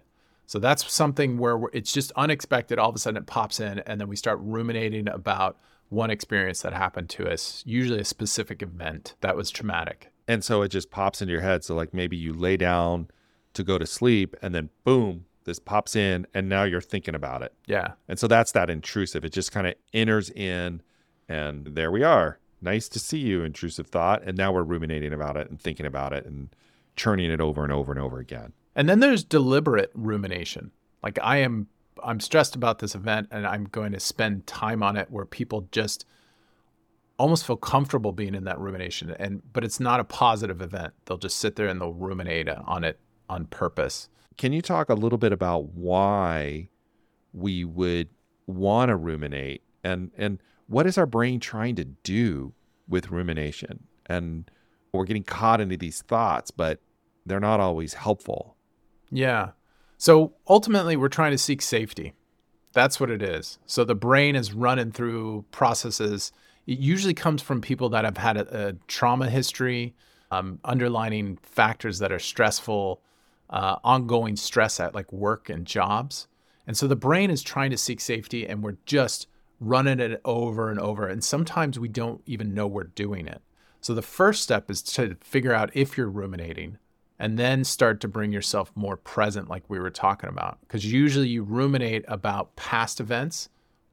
So 0.48 0.58
that's 0.58 0.90
something 0.90 1.36
where 1.36 1.60
it's 1.74 1.92
just 1.92 2.10
unexpected. 2.16 2.78
All 2.78 2.88
of 2.88 2.96
a 2.96 2.98
sudden 2.98 3.18
it 3.18 3.26
pops 3.26 3.60
in, 3.60 3.80
and 3.80 4.00
then 4.00 4.08
we 4.08 4.16
start 4.16 4.38
ruminating 4.40 5.06
about 5.06 5.58
one 5.90 6.10
experience 6.10 6.62
that 6.62 6.72
happened 6.72 7.10
to 7.10 7.30
us, 7.30 7.62
usually 7.66 8.00
a 8.00 8.04
specific 8.04 8.62
event 8.62 9.14
that 9.20 9.36
was 9.36 9.50
traumatic. 9.50 10.10
And 10.26 10.42
so 10.42 10.62
it 10.62 10.68
just 10.68 10.90
pops 10.90 11.20
into 11.20 11.32
your 11.32 11.42
head. 11.42 11.64
So, 11.64 11.74
like 11.74 11.92
maybe 11.92 12.16
you 12.16 12.32
lay 12.32 12.56
down 12.56 13.08
to 13.52 13.62
go 13.62 13.76
to 13.76 13.84
sleep, 13.84 14.34
and 14.40 14.54
then 14.54 14.70
boom, 14.84 15.26
this 15.44 15.58
pops 15.58 15.94
in, 15.94 16.26
and 16.32 16.48
now 16.48 16.62
you're 16.62 16.80
thinking 16.80 17.14
about 17.14 17.42
it. 17.42 17.52
Yeah. 17.66 17.92
And 18.08 18.18
so 18.18 18.26
that's 18.26 18.52
that 18.52 18.70
intrusive. 18.70 19.26
It 19.26 19.34
just 19.34 19.52
kind 19.52 19.66
of 19.66 19.74
enters 19.92 20.30
in, 20.30 20.80
and 21.28 21.66
there 21.66 21.90
we 21.90 22.02
are. 22.04 22.38
Nice 22.62 22.88
to 22.88 22.98
see 22.98 23.18
you, 23.18 23.44
intrusive 23.44 23.88
thought. 23.88 24.22
And 24.22 24.34
now 24.34 24.52
we're 24.52 24.62
ruminating 24.62 25.12
about 25.12 25.36
it 25.36 25.50
and 25.50 25.60
thinking 25.60 25.84
about 25.84 26.14
it 26.14 26.24
and 26.24 26.48
churning 26.98 27.30
it 27.30 27.40
over 27.40 27.64
and 27.64 27.72
over 27.72 27.92
and 27.92 28.00
over 28.00 28.18
again. 28.18 28.52
And 28.74 28.88
then 28.88 29.00
there's 29.00 29.24
deliberate 29.24 29.90
rumination. 29.94 30.70
Like 31.02 31.18
I 31.22 31.38
am 31.38 31.68
I'm 32.02 32.20
stressed 32.20 32.54
about 32.54 32.78
this 32.78 32.94
event 32.94 33.28
and 33.30 33.46
I'm 33.46 33.64
going 33.64 33.92
to 33.92 34.00
spend 34.00 34.46
time 34.46 34.82
on 34.82 34.96
it 34.96 35.10
where 35.10 35.24
people 35.24 35.68
just 35.72 36.04
almost 37.18 37.44
feel 37.44 37.56
comfortable 37.56 38.12
being 38.12 38.34
in 38.36 38.44
that 38.44 38.60
rumination 38.60 39.10
and 39.18 39.42
but 39.52 39.64
it's 39.64 39.80
not 39.80 40.00
a 40.00 40.04
positive 40.04 40.60
event. 40.60 40.94
They'll 41.06 41.18
just 41.18 41.38
sit 41.38 41.56
there 41.56 41.66
and 41.66 41.80
they'll 41.80 41.94
ruminate 41.94 42.48
on 42.48 42.84
it 42.84 43.00
on 43.28 43.46
purpose. 43.46 44.08
Can 44.36 44.52
you 44.52 44.62
talk 44.62 44.88
a 44.88 44.94
little 44.94 45.18
bit 45.18 45.32
about 45.32 45.70
why 45.74 46.68
we 47.32 47.64
would 47.64 48.08
want 48.46 48.88
to 48.88 48.96
ruminate 48.96 49.62
and 49.84 50.10
and 50.16 50.40
what 50.66 50.86
is 50.86 50.98
our 50.98 51.06
brain 51.06 51.40
trying 51.40 51.74
to 51.76 51.84
do 51.84 52.52
with 52.88 53.10
rumination. 53.10 53.84
And 54.06 54.50
we're 54.92 55.04
getting 55.04 55.24
caught 55.24 55.60
into 55.60 55.76
these 55.76 56.02
thoughts, 56.02 56.50
but 56.50 56.80
they're 57.28 57.40
not 57.40 57.60
always 57.60 57.94
helpful. 57.94 58.56
Yeah. 59.10 59.50
So 59.96 60.34
ultimately, 60.48 60.96
we're 60.96 61.08
trying 61.08 61.32
to 61.32 61.38
seek 61.38 61.62
safety. 61.62 62.14
That's 62.72 63.00
what 63.00 63.10
it 63.10 63.22
is. 63.22 63.58
So 63.66 63.84
the 63.84 63.94
brain 63.94 64.36
is 64.36 64.52
running 64.52 64.92
through 64.92 65.44
processes. 65.50 66.32
It 66.66 66.78
usually 66.78 67.14
comes 67.14 67.42
from 67.42 67.60
people 67.60 67.88
that 67.90 68.04
have 68.04 68.18
had 68.18 68.36
a, 68.36 68.68
a 68.68 68.72
trauma 68.86 69.30
history, 69.30 69.94
um, 70.30 70.60
underlining 70.64 71.38
factors 71.42 71.98
that 71.98 72.12
are 72.12 72.18
stressful, 72.18 73.00
uh, 73.50 73.76
ongoing 73.82 74.36
stress 74.36 74.78
at 74.78 74.94
like 74.94 75.12
work 75.12 75.48
and 75.48 75.66
jobs. 75.66 76.28
And 76.66 76.76
so 76.76 76.86
the 76.86 76.96
brain 76.96 77.30
is 77.30 77.42
trying 77.42 77.70
to 77.70 77.78
seek 77.78 78.00
safety, 78.00 78.46
and 78.46 78.62
we're 78.62 78.76
just 78.84 79.26
running 79.58 80.00
it 80.00 80.20
over 80.24 80.70
and 80.70 80.78
over. 80.78 81.08
And 81.08 81.24
sometimes 81.24 81.78
we 81.78 81.88
don't 81.88 82.20
even 82.26 82.54
know 82.54 82.66
we're 82.66 82.84
doing 82.84 83.26
it. 83.26 83.40
So 83.80 83.94
the 83.94 84.02
first 84.02 84.42
step 84.42 84.70
is 84.70 84.82
to 84.82 85.16
figure 85.22 85.52
out 85.52 85.70
if 85.74 85.96
you're 85.96 86.10
ruminating 86.10 86.78
and 87.18 87.38
then 87.38 87.64
start 87.64 88.00
to 88.00 88.08
bring 88.08 88.32
yourself 88.32 88.70
more 88.74 88.96
present, 88.96 89.48
like 89.48 89.64
we 89.68 89.78
were 89.78 89.90
talking 89.90 90.28
about. 90.28 90.60
Because 90.60 90.84
usually 90.90 91.28
you 91.28 91.42
ruminate 91.42 92.04
about 92.08 92.54
past 92.56 93.00
events 93.00 93.48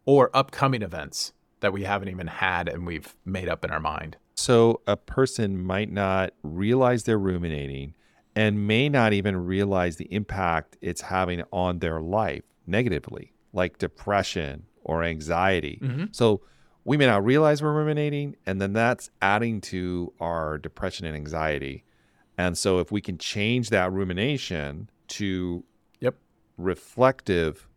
or 0.06 0.30
upcoming 0.34 0.82
events 0.82 1.34
that 1.62 1.74
we 1.74 1.84
haven't 1.84 2.10
even 2.10 2.28
had 2.28 2.70
and 2.70 2.86
we've 2.86 3.16
made 3.26 3.50
up 3.50 3.66
in 3.66 3.72
our 3.72 3.80
mind. 3.80 4.18
So 4.36 4.82
a 4.86 4.98
person 4.98 5.64
might 5.64 5.92
not 5.92 6.34
realize 6.44 7.04
they're 7.04 7.18
ruminating 7.18 7.96
and 8.36 8.68
may 8.68 8.90
not 8.90 9.14
even 9.14 9.46
realize 9.46 9.96
the 9.96 10.14
impact 10.14 10.78
it's 10.82 11.02
having 11.02 11.42
on 11.52 11.80
their 11.80 12.02
life 12.02 12.44
negatively, 12.68 13.34
like 13.54 13.78
depression 13.78 14.66
or 14.84 15.04
anxiety. 15.04 15.80
Mm-hmm. 15.82 16.06
So 16.12 16.42
we 16.84 16.98
may 16.98 17.08
not 17.08 17.26
realize 17.26 17.64
we're 17.64 17.74
ruminating, 17.74 18.36
and 18.46 18.62
then 18.62 18.74
that's 18.74 19.10
adding 19.22 19.60
to 19.62 20.14
our 20.20 20.60
depression 20.60 21.08
and 21.08 21.16
anxiety. 21.16 21.84
And 22.38 22.58
so 22.58 22.80
if 22.80 22.92
we 22.92 23.02
can 23.02 23.18
change 23.18 23.70
that 23.70 23.92
rumination 23.92 24.90
to 25.10 25.64
yep. 26.00 26.16
reflective 26.58 27.68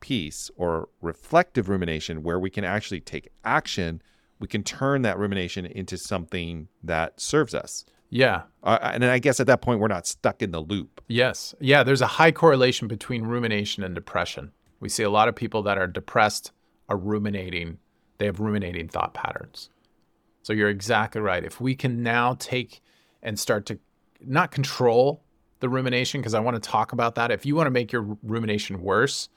peace 0.00 0.50
or 0.56 0.88
reflective 1.00 1.68
rumination 1.68 2.22
where 2.22 2.38
we 2.38 2.50
can 2.50 2.64
actually 2.64 3.00
take 3.00 3.28
action, 3.44 4.02
we 4.38 4.48
can 4.48 4.62
turn 4.62 5.02
that 5.02 5.18
rumination 5.18 5.66
into 5.66 5.96
something 5.96 6.68
that 6.82 7.20
serves 7.20 7.54
us. 7.54 7.84
Yeah. 8.10 8.42
Uh, 8.62 8.78
and 8.82 9.04
I 9.04 9.18
guess 9.18 9.40
at 9.40 9.46
that 9.48 9.60
point, 9.60 9.80
we're 9.80 9.88
not 9.88 10.06
stuck 10.06 10.40
in 10.40 10.50
the 10.50 10.60
loop. 10.60 11.02
Yes. 11.08 11.54
Yeah. 11.60 11.82
There's 11.82 12.02
a 12.02 12.06
high 12.06 12.32
correlation 12.32 12.86
between 12.86 13.24
rumination 13.24 13.82
and 13.82 13.94
depression. 13.94 14.52
We 14.80 14.88
see 14.88 15.02
a 15.02 15.10
lot 15.10 15.28
of 15.28 15.34
people 15.34 15.62
that 15.62 15.78
are 15.78 15.86
depressed 15.86 16.52
are 16.88 16.96
ruminating, 16.96 17.78
they 18.18 18.26
have 18.26 18.40
ruminating 18.40 18.88
thought 18.88 19.14
patterns. 19.14 19.70
So 20.42 20.52
you're 20.52 20.68
exactly 20.68 21.22
right. 21.22 21.42
If 21.42 21.60
we 21.60 21.74
can 21.74 22.02
now 22.02 22.36
take 22.38 22.82
and 23.24 23.38
start 23.38 23.66
to 23.66 23.78
not 24.24 24.50
control 24.52 25.22
the 25.60 25.68
rumination, 25.68 26.20
because 26.20 26.34
I 26.34 26.40
want 26.40 26.62
to 26.62 26.70
talk 26.70 26.92
about 26.92 27.14
that. 27.16 27.30
If 27.30 27.46
you 27.46 27.56
want 27.56 27.66
to 27.66 27.70
make 27.70 27.90
your 27.90 28.16
rumination 28.22 28.82
worse, 28.82 29.28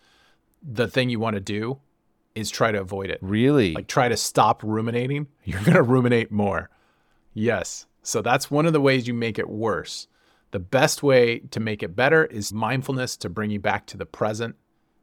the 0.62 0.88
thing 0.88 1.10
you 1.10 1.20
want 1.20 1.36
to 1.36 1.40
do 1.40 1.80
is 2.36 2.52
try 2.52 2.72
to 2.72 2.80
avoid 2.80 3.10
it. 3.10 3.20
Really? 3.22 3.74
Like 3.74 3.88
try 3.88 4.10
to 4.10 4.18
stop 4.18 4.62
ruminating. 4.64 5.28
You're 5.44 5.62
going 5.62 5.74
to 5.74 5.84
ruminate 5.84 6.32
more. 6.32 6.70
Yes. 7.34 7.86
So 8.04 8.22
that's 8.22 8.52
one 8.52 8.66
of 8.66 8.74
the 8.74 8.82
ways 8.82 9.08
you 9.08 9.14
make 9.14 9.40
it 9.40 9.50
worse. 9.50 10.08
The 10.52 10.60
best 10.60 11.04
way 11.04 11.40
to 11.52 11.60
make 11.60 11.84
it 11.84 11.96
better 11.96 12.26
is 12.26 12.54
mindfulness 12.54 13.18
to 13.18 13.30
bring 13.30 13.52
you 13.52 13.60
back 13.60 13.86
to 13.88 13.98
the 13.98 14.06
present, 14.06 14.56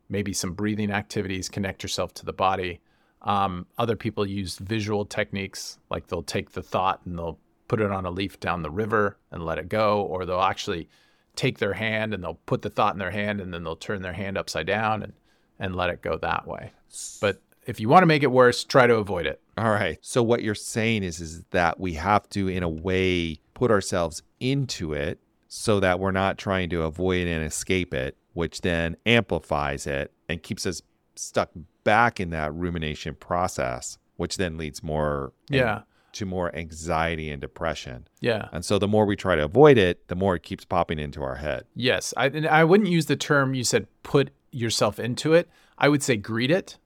maybe 0.08 0.32
some 0.32 0.54
breathing 0.54 0.90
activities, 0.90 1.48
connect 1.48 1.82
yourself 1.82 2.14
to 2.14 2.24
the 2.24 2.32
body. 2.32 2.80
Um, 3.22 3.66
other 3.78 3.96
people 3.96 4.26
use 4.26 4.58
visual 4.58 5.04
techniques, 5.04 5.78
like 5.90 6.06
they'll 6.06 6.22
take 6.22 6.52
the 6.52 6.62
thought 6.62 7.00
and 7.04 7.18
they'll 7.18 7.38
put 7.68 7.80
it 7.80 7.90
on 7.90 8.04
a 8.04 8.10
leaf 8.10 8.38
down 8.40 8.62
the 8.62 8.70
river 8.70 9.16
and 9.30 9.44
let 9.44 9.58
it 9.58 9.68
go, 9.68 10.02
or 10.02 10.24
they'll 10.24 10.40
actually 10.40 10.88
take 11.36 11.58
their 11.58 11.72
hand 11.74 12.14
and 12.14 12.22
they'll 12.22 12.38
put 12.46 12.62
the 12.62 12.70
thought 12.70 12.94
in 12.94 12.98
their 12.98 13.10
hand 13.10 13.40
and 13.40 13.52
then 13.52 13.64
they'll 13.64 13.76
turn 13.76 14.02
their 14.02 14.12
hand 14.12 14.38
upside 14.38 14.66
down 14.66 15.02
and, 15.02 15.12
and 15.58 15.74
let 15.74 15.90
it 15.90 16.02
go 16.02 16.16
that 16.18 16.46
way. 16.46 16.72
But 17.20 17.40
if 17.66 17.80
you 17.80 17.88
want 17.88 18.02
to 18.02 18.06
make 18.06 18.22
it 18.22 18.30
worse, 18.30 18.62
try 18.64 18.86
to 18.86 18.96
avoid 18.96 19.26
it. 19.26 19.40
All 19.56 19.70
right. 19.70 19.98
So 20.00 20.22
what 20.22 20.42
you're 20.42 20.54
saying 20.54 21.02
is 21.02 21.20
is 21.20 21.44
that 21.50 21.80
we 21.80 21.94
have 21.94 22.28
to 22.30 22.48
in 22.48 22.62
a 22.62 22.68
way 22.68 23.38
put 23.54 23.70
ourselves 23.70 24.22
into 24.40 24.92
it 24.92 25.18
so 25.48 25.80
that 25.80 26.00
we're 26.00 26.10
not 26.10 26.38
trying 26.38 26.68
to 26.70 26.82
avoid 26.82 27.26
and 27.26 27.44
escape 27.44 27.94
it, 27.94 28.16
which 28.32 28.60
then 28.60 28.96
amplifies 29.06 29.86
it 29.86 30.12
and 30.28 30.42
keeps 30.42 30.66
us 30.66 30.82
stuck 31.14 31.50
back 31.84 32.18
in 32.18 32.30
that 32.30 32.52
rumination 32.54 33.14
process, 33.14 33.98
which 34.16 34.36
then 34.36 34.56
leads 34.56 34.82
more 34.82 35.32
yeah. 35.48 35.82
To 36.14 36.26
more 36.26 36.54
anxiety 36.54 37.30
and 37.30 37.40
depression. 37.40 38.08
Yeah. 38.20 38.48
And 38.52 38.64
so 38.64 38.78
the 38.78 38.88
more 38.88 39.06
we 39.06 39.16
try 39.16 39.36
to 39.36 39.44
avoid 39.44 39.78
it, 39.78 40.08
the 40.08 40.16
more 40.16 40.34
it 40.34 40.42
keeps 40.42 40.64
popping 40.64 40.98
into 40.98 41.22
our 41.22 41.36
head. 41.36 41.64
Yes. 41.74 42.14
I 42.16 42.26
I 42.48 42.64
wouldn't 42.64 42.90
use 42.90 43.06
the 43.06 43.16
term 43.16 43.54
you 43.54 43.64
said 43.64 43.86
put 44.02 44.30
yourself 44.50 44.98
into 44.98 45.34
it. 45.34 45.48
I 45.78 45.88
would 45.88 46.02
say 46.02 46.16
greet 46.16 46.50
it 46.50 46.78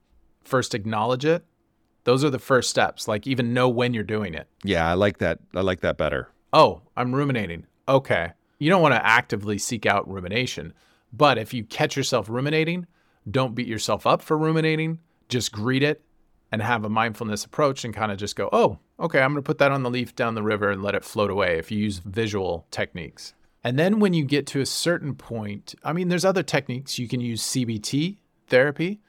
first 0.49 0.75
acknowledge 0.75 1.25
it. 1.25 1.45
Those 2.05 2.25
are 2.25 2.31
the 2.31 2.39
first 2.39 2.71
steps. 2.71 3.07
Like 3.07 3.27
even 3.27 3.55
know 3.55 3.69
when 3.69 3.95
you're 3.95 4.03
doing 4.03 4.35
it. 4.35 4.49
Yeah, 4.65 4.89
I 4.89 4.95
like 4.95 5.19
that. 5.19 5.39
I 5.55 5.61
like 5.61 5.81
that 5.81 5.99
better. 5.99 6.31
Oh, 6.53 6.81
I'm 6.97 7.15
ruminating. 7.15 7.67
Okay. 7.87 8.33
You 8.59 8.71
don't 8.71 8.83
want 8.83 8.95
to 8.95 9.07
actively 9.07 9.59
seek 9.59 9.87
out 9.87 10.11
rumination, 10.11 10.73
but 11.13 11.39
if 11.39 11.55
you 11.55 11.63
catch 11.63 11.97
yourself 11.97 12.29
ruminating, 12.29 12.87
don't 13.31 13.55
beat 13.55 13.69
yourself 13.69 14.07
up 14.07 14.23
for 14.23 14.37
ruminating. 14.37 14.99
Just 15.29 15.53
greet 15.53 15.83
it 15.83 16.03
and 16.51 16.63
have 16.63 16.85
a 16.85 16.89
mindfulness 16.89 17.45
approach 17.45 17.85
and 17.85 17.95
kind 17.95 18.11
of 18.11 18.19
just 18.19 18.35
go, 18.35 18.49
oh, 18.53 18.79
okay, 19.01 19.21
I'm 19.21 19.33
going 19.33 19.43
to 19.43 19.47
put 19.47 19.59
that 19.59 19.73
on 19.73 19.83
the 19.83 19.91
leaf 19.91 20.15
down 20.17 20.35
the 20.35 20.43
river 20.43 20.71
and 20.71 20.83
let 20.83 20.95
it 20.95 21.05
float 21.05 21.31
away 21.31 21.59
if 21.59 21.71
you 21.71 21.79
use 21.79 21.99
visual 21.99 22.67
techniques. 22.71 23.35
And 23.63 23.79
then 23.79 23.99
when 23.99 24.15
you 24.15 24.25
get 24.25 24.47
to 24.49 24.61
a 24.61 24.67
certain 24.67 25.15
point, 25.15 25.75
I 25.85 25.93
mean, 25.93 26.09
there's 26.09 26.25
other 26.25 26.43
techniques. 26.43 26.99
You 26.99 27.09
can 27.09 27.21
use 27.21 27.43
CBT 27.43 28.19
therapy, 28.47 29.01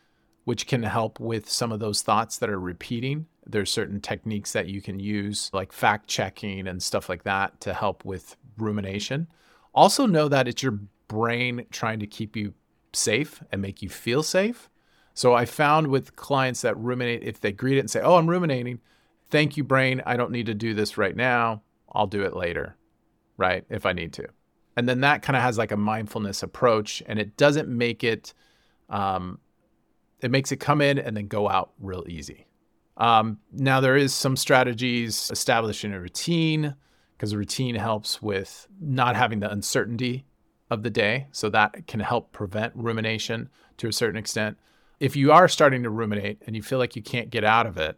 which 0.43 0.67
can 0.67 0.84
help 0.84 1.19
with 1.19 1.50
some 1.50 1.72
of 1.72 1.79
those 1.79 2.01
thoughts 2.01 2.38
that 2.38 2.50
are 2.50 2.60
repeating. 2.60 3.27
There's 3.46 3.72
certain 3.72 4.01
techniques 4.01 4.51
that 4.53 4.67
you 4.67 4.81
can 4.81 5.00
use, 5.00 5.50
like 5.53 5.72
fact 5.72 6.08
checking 6.08 6.67
and 6.67 6.81
stuff 6.81 7.10
like 7.10 7.24
that, 7.24 7.62
to 7.62 7.74
help 7.74 8.05
with 8.05 8.36
rumination. 8.58 9.27
Also, 9.74 10.05
know 10.05 10.27
that 10.27 10.48
it's 10.48 10.63
your 10.63 10.79
brain 11.08 11.65
trying 11.72 12.00
to 12.00 12.08
keep 12.08 12.36
you 12.36 12.53
safe 12.93 13.43
and 13.51 13.62
make 13.62 13.81
you 13.81 13.89
feel 13.89 14.24
safe. 14.24 14.69
So, 15.13 15.34
I 15.34 15.46
found 15.46 15.88
with 15.88 16.15
clients 16.15 16.62
that 16.62 16.77
ruminate, 16.77 17.24
if 17.24 17.39
they 17.39 17.51
greet 17.51 17.77
it 17.77 17.81
and 17.81 17.89
say, 17.89 18.01
Oh, 18.01 18.15
I'm 18.15 18.29
ruminating, 18.29 18.79
thank 19.30 19.58
you, 19.58 19.64
brain. 19.64 20.02
I 20.06 20.18
don't 20.18 20.32
need 20.32 20.48
to 20.48 20.54
do 20.54 20.74
this 20.74 20.98
right 20.98 21.16
now. 21.16 21.62
I'll 21.92 22.08
do 22.08 22.22
it 22.24 22.36
later, 22.36 22.76
right? 23.38 23.66
If 23.70 23.86
I 23.86 23.94
need 23.94 24.14
to. 24.14 24.28
And 24.78 24.88
then 24.88 25.02
that 25.02 25.22
kind 25.22 25.36
of 25.36 25.42
has 25.42 25.58
like 25.58 25.72
a 25.72 25.78
mindfulness 25.78 26.44
approach 26.44 27.04
and 27.06 27.20
it 27.20 27.36
doesn't 27.36 27.68
make 27.68 28.04
it 28.04 28.34
um, 28.90 29.40
it 30.22 30.32
makes 30.32 30.52
it 30.52 30.58
come 30.58 30.82
in 30.82 30.98
and 30.98 31.16
then 31.16 31.28
go 31.28 31.50
out 31.50 31.72
real 31.80 32.06
easy. 32.08 32.48
Um, 32.98 33.40
now 33.52 33.80
there 33.80 33.96
is 33.96 34.14
some 34.14 34.36
strategies 34.36 35.30
establishing 35.32 35.94
a 35.94 36.00
routine 36.00 36.76
because 37.16 37.34
a 37.34 37.38
routine 37.38 37.76
helps 37.76 38.22
with 38.22 38.68
not 38.80 39.16
having 39.16 39.40
the 39.40 39.52
uncertainty 39.52 40.26
of 40.70 40.84
the 40.84 40.90
day, 40.90 41.28
so 41.32 41.50
that 41.50 41.88
can 41.88 42.00
help 42.00 42.32
prevent 42.32 42.74
rumination 42.76 43.50
to 43.78 43.88
a 43.88 43.94
certain 43.94 44.18
extent. 44.18 44.58
If 45.00 45.16
you 45.16 45.32
are 45.32 45.48
starting 45.48 45.84
to 45.84 45.90
ruminate 45.90 46.42
and 46.46 46.56
you 46.56 46.62
feel 46.62 46.78
like 46.78 46.96
you 46.96 47.02
can't 47.02 47.30
get 47.30 47.44
out 47.44 47.66
of 47.66 47.78
it, 47.78 47.98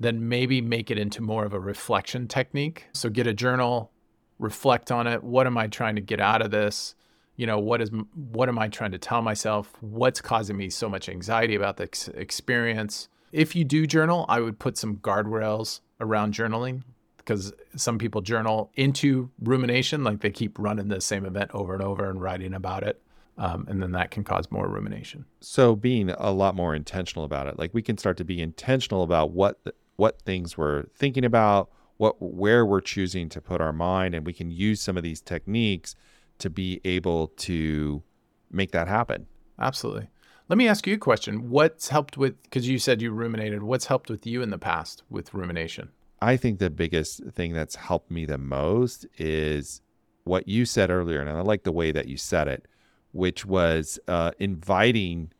then 0.00 0.28
maybe 0.28 0.60
make 0.60 0.90
it 0.90 0.98
into 0.98 1.22
more 1.22 1.44
of 1.44 1.52
a 1.52 1.60
reflection 1.60 2.26
technique. 2.28 2.86
So 2.92 3.08
get 3.08 3.26
a 3.26 3.34
journal, 3.34 3.92
reflect 4.38 4.90
on 4.90 5.06
it. 5.06 5.22
What 5.22 5.46
am 5.46 5.56
I 5.56 5.68
trying 5.68 5.96
to 5.96 6.02
get 6.02 6.20
out 6.20 6.42
of 6.42 6.50
this? 6.50 6.94
you 7.36 7.46
know 7.46 7.58
what 7.58 7.80
is 7.80 7.90
what 8.14 8.48
am 8.48 8.58
i 8.58 8.68
trying 8.68 8.92
to 8.92 8.98
tell 8.98 9.22
myself 9.22 9.72
what's 9.80 10.20
causing 10.20 10.56
me 10.56 10.68
so 10.70 10.88
much 10.88 11.08
anxiety 11.08 11.54
about 11.54 11.76
the 11.76 11.84
ex- 11.84 12.08
experience 12.08 13.08
if 13.32 13.56
you 13.56 13.64
do 13.64 13.86
journal 13.86 14.24
i 14.28 14.40
would 14.40 14.58
put 14.58 14.76
some 14.76 14.96
guardrails 14.96 15.80
around 16.00 16.34
journaling 16.34 16.82
because 17.16 17.52
some 17.76 17.98
people 17.98 18.20
journal 18.20 18.70
into 18.74 19.30
rumination 19.40 20.04
like 20.04 20.20
they 20.20 20.30
keep 20.30 20.58
running 20.58 20.88
the 20.88 21.00
same 21.00 21.24
event 21.24 21.50
over 21.54 21.74
and 21.74 21.82
over 21.82 22.08
and 22.08 22.20
writing 22.20 22.54
about 22.54 22.82
it 22.82 23.00
um, 23.38 23.66
and 23.66 23.82
then 23.82 23.92
that 23.92 24.10
can 24.10 24.22
cause 24.22 24.50
more 24.50 24.68
rumination 24.68 25.24
so 25.40 25.74
being 25.74 26.10
a 26.10 26.30
lot 26.30 26.54
more 26.54 26.74
intentional 26.74 27.24
about 27.24 27.46
it 27.46 27.58
like 27.58 27.72
we 27.72 27.80
can 27.80 27.96
start 27.96 28.16
to 28.16 28.24
be 28.24 28.40
intentional 28.40 29.02
about 29.02 29.30
what 29.30 29.58
what 30.02 30.20
things 30.22 30.58
we're 30.58 30.82
thinking 30.96 31.24
about 31.24 31.70
what 31.98 32.20
where 32.20 32.66
we're 32.66 32.80
choosing 32.80 33.28
to 33.28 33.40
put 33.40 33.60
our 33.60 33.72
mind 33.72 34.16
and 34.16 34.26
we 34.26 34.32
can 34.32 34.50
use 34.50 34.80
some 34.80 34.96
of 34.96 35.04
these 35.04 35.20
techniques 35.20 35.94
to 36.38 36.50
be 36.50 36.80
able 36.84 37.28
to 37.28 38.02
make 38.50 38.72
that 38.72 38.88
happen. 38.88 39.26
Absolutely. 39.60 40.08
Let 40.48 40.58
me 40.58 40.66
ask 40.66 40.88
you 40.88 40.94
a 40.94 40.98
question. 40.98 41.50
What's 41.50 41.88
helped 41.88 42.16
with, 42.16 42.42
because 42.42 42.68
you 42.68 42.80
said 42.80 43.00
you 43.00 43.12
ruminated, 43.12 43.62
what's 43.62 43.86
helped 43.86 44.10
with 44.10 44.26
you 44.26 44.42
in 44.42 44.50
the 44.50 44.58
past 44.58 45.04
with 45.08 45.32
rumination? 45.32 45.90
I 46.20 46.36
think 46.36 46.58
the 46.58 46.68
biggest 46.68 47.22
thing 47.26 47.52
that's 47.52 47.76
helped 47.76 48.10
me 48.10 48.26
the 48.26 48.38
most 48.38 49.06
is 49.18 49.82
what 50.24 50.48
you 50.48 50.64
said 50.64 50.90
earlier. 50.90 51.20
And 51.20 51.30
I 51.30 51.40
like 51.42 51.62
the 51.62 51.70
way 51.70 51.92
that 51.92 52.08
you 52.08 52.16
said 52.16 52.48
it, 52.48 52.66
which 53.12 53.46
was 53.46 54.00
uh, 54.08 54.32
inviting 54.40 55.30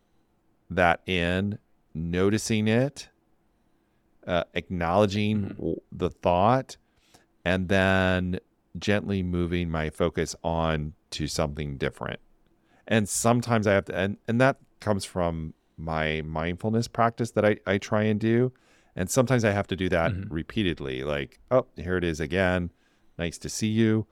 that 0.71 1.01
in, 1.07 1.59
noticing 1.95 2.69
it, 2.69 3.09
uh, 4.27 4.45
acknowledging 4.55 5.55
Mhm. 5.59 5.77
the 5.91 6.11
thought 6.11 6.77
and 7.45 7.69
then 7.69 8.39
gently 8.79 9.23
moving 9.23 9.71
my 9.71 9.91
focus 9.91 10.35
on 10.45 10.95
to 11.11 11.27
something 11.27 11.77
different. 11.77 12.21
And 12.87 13.09
sometimes 13.09 13.67
I 13.67 13.73
have 13.75 13.85
to, 13.87 13.97
and, 13.97 14.17
and 14.29 14.41
that 14.41 14.57
comes 14.81 15.05
from 15.05 15.55
my 15.77 16.23
mindfulness 16.23 16.89
practice 16.89 17.33
that 17.33 17.45
I, 17.45 17.57
I 17.67 17.79
try 17.79 18.05
and 18.05 18.19
do. 18.21 18.53
And 18.95 19.11
sometimes 19.11 19.45
I 19.45 19.51
have 19.53 19.67
to 19.69 19.77
do 19.77 19.89
that 19.89 20.13
Mhm. 20.13 20.27
repeatedly, 20.31 21.03
like, 21.03 21.41
oh, 21.51 21.67
here 21.77 21.97
it 21.97 22.05
is 22.05 22.21
again. 22.21 22.71
Nice 23.19 23.39
to 23.39 23.49
see 23.49 23.69
you. 23.69 24.07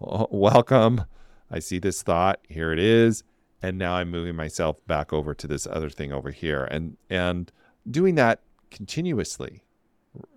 Welcome. 0.00 1.02
I 1.50 1.58
see 1.58 1.78
this 1.78 2.02
thought. 2.02 2.40
Here 2.48 2.72
it 2.72 2.78
is. 2.78 3.22
And 3.62 3.78
now 3.78 3.94
I'm 3.94 4.10
moving 4.10 4.36
myself 4.36 4.76
back 4.86 5.12
over 5.12 5.34
to 5.34 5.46
this 5.46 5.66
other 5.66 5.88
thing 5.90 6.12
over 6.12 6.30
here. 6.30 6.64
And 6.64 6.96
and 7.08 7.50
doing 7.90 8.14
that 8.16 8.40
continuously 8.70 9.62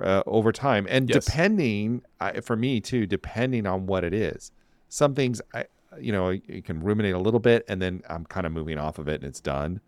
uh, 0.01 0.23
over 0.25 0.51
time 0.51 0.85
and 0.89 1.09
Yes. 1.09 1.25
depending 1.25 2.01
I, 2.19 2.41
for 2.41 2.55
me 2.55 2.81
too 2.81 3.05
depending 3.05 3.65
on 3.65 3.85
what 3.85 4.03
it 4.03 4.13
is 4.13 4.51
some 4.89 5.15
things 5.15 5.41
i 5.53 5.65
you 5.99 6.11
know 6.11 6.29
you 6.29 6.61
can 6.61 6.81
ruminate 6.81 7.13
a 7.15 7.19
little 7.19 7.39
bit 7.39 7.63
and 7.67 7.81
then 7.81 8.01
i'm 8.09 8.25
kind 8.25 8.45
of 8.45 8.51
moving 8.51 8.77
off 8.77 8.99
of 8.99 9.07
it 9.07 9.15
and 9.21 9.23
it's 9.25 9.39
done 9.39 9.79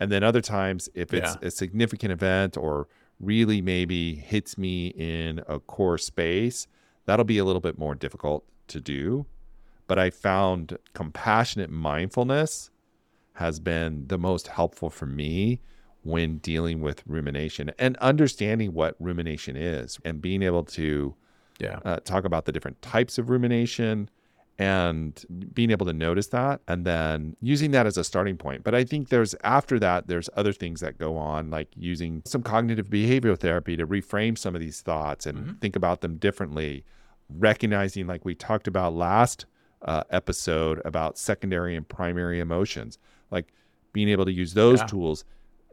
and 0.00 0.10
then 0.12 0.22
other 0.22 0.40
times 0.40 0.88
if 0.94 1.12
it's 1.12 1.36
Yeah. 1.42 1.48
a 1.48 1.50
significant 1.50 2.12
event 2.12 2.56
or 2.56 2.86
really 3.20 3.60
maybe 3.60 4.14
hits 4.14 4.56
me 4.56 4.88
in 4.88 5.40
a 5.48 5.58
core 5.60 5.98
space 5.98 6.66
that'll 7.06 7.24
be 7.24 7.38
a 7.38 7.44
little 7.44 7.60
bit 7.60 7.78
more 7.78 7.94
difficult 7.94 8.44
to 8.68 8.80
do 8.80 9.26
but 9.88 9.98
i 9.98 10.10
found 10.10 10.78
compassionate 10.94 11.70
mindfulness 11.70 12.70
has 13.34 13.58
been 13.58 14.06
the 14.06 14.18
most 14.18 14.46
helpful 14.48 14.90
for 14.90 15.06
me 15.06 15.60
when 16.04 16.38
dealing 16.38 16.80
with 16.80 17.02
rumination 17.06 17.72
and 17.78 17.96
understanding 17.96 18.72
what 18.72 18.94
rumination 19.00 19.56
is 19.56 19.98
and 20.04 20.22
being 20.22 20.42
able 20.42 20.62
to 20.64 21.14
Yeah. 21.60 21.80
uh, 21.84 21.96
talk 22.00 22.24
about 22.24 22.44
the 22.44 22.52
different 22.52 22.80
types 22.82 23.16
of 23.18 23.30
rumination 23.30 24.08
and 24.58 25.24
being 25.52 25.70
able 25.70 25.86
to 25.86 25.92
notice 25.92 26.28
that 26.28 26.60
and 26.68 26.84
then 26.86 27.36
using 27.40 27.70
that 27.72 27.86
as 27.86 27.96
a 27.96 28.04
starting 28.04 28.36
point. 28.36 28.62
But 28.62 28.74
I 28.74 28.84
think 28.84 29.08
there's 29.08 29.34
after 29.42 29.78
that, 29.80 30.06
there's 30.06 30.28
other 30.36 30.52
things 30.52 30.80
that 30.80 30.96
go 30.98 31.16
on, 31.16 31.50
like 31.50 31.68
using 31.76 32.22
some 32.24 32.42
cognitive 32.42 32.88
behavioral 32.88 33.38
therapy 33.38 33.76
to 33.76 33.86
reframe 33.86 34.36
some 34.38 34.54
of 34.54 34.60
these 34.60 34.80
thoughts 34.82 35.26
and 35.26 35.38
Mhm. 35.38 35.60
think 35.60 35.74
about 35.74 36.02
them 36.02 36.16
differently, 36.16 36.84
recognizing, 37.28 38.06
like 38.06 38.24
we 38.24 38.34
talked 38.34 38.68
about 38.68 38.94
last 38.94 39.46
uh, 39.86 40.02
episode, 40.08 40.80
about 40.86 41.18
secondary 41.18 41.76
and 41.76 41.86
primary 41.86 42.40
emotions, 42.40 42.96
like 43.30 43.52
being 43.92 44.08
able 44.08 44.24
to 44.24 44.32
use 44.32 44.54
those 44.54 44.80
Yeah. 44.80 44.86
tools. 44.86 45.24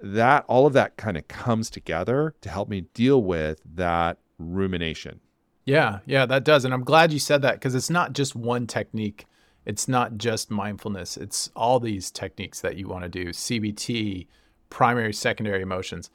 That 0.01 0.45
all 0.47 0.65
of 0.65 0.73
that 0.73 0.97
kind 0.97 1.17
of 1.17 1.27
comes 1.27 1.69
together 1.69 2.33
to 2.41 2.49
help 2.49 2.69
me 2.69 2.81
deal 2.93 3.21
with 3.21 3.61
that 3.75 4.17
rumination. 4.39 5.19
Yeah, 5.65 5.99
yeah, 6.05 6.25
that 6.25 6.43
does. 6.43 6.65
And 6.65 6.73
I'm 6.73 6.83
glad 6.83 7.13
you 7.13 7.19
said 7.19 7.41
that 7.43 7.53
because 7.55 7.75
it's 7.75 7.89
not 7.89 8.13
just 8.13 8.35
one 8.35 8.65
technique. 8.67 9.25
It's 9.65 9.87
not 9.87 10.17
just 10.17 10.49
mindfulness. 10.49 11.17
It's 11.17 11.51
all 11.55 11.79
these 11.79 12.09
techniques 12.09 12.61
that 12.61 12.77
you 12.77 12.87
want 12.87 13.03
to 13.03 13.09
do 13.09 13.29
CBT, 13.29 14.27
primary, 14.69 15.13
secondary 15.13 15.61
emotions. 15.61 16.09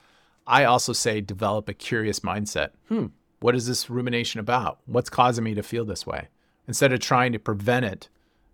I 0.47 0.65
also 0.65 0.93
say 0.93 1.21
develop 1.21 1.69
a 1.69 1.75
curious 1.75 2.21
mindset. 2.21 2.71
Hmm, 2.89 3.07
what 3.41 3.55
is 3.55 3.67
this 3.67 3.89
rumination 3.89 4.41
about? 4.41 4.81
What's 4.87 5.11
causing 5.11 5.45
me 5.45 5.55
to 5.55 5.63
feel 5.63 5.85
this 5.85 6.07
way? 6.07 6.29
Instead 6.67 6.93
of 6.93 7.01
trying 7.01 7.33
to 7.33 7.39
prevent 7.39 7.85
it, 7.85 8.09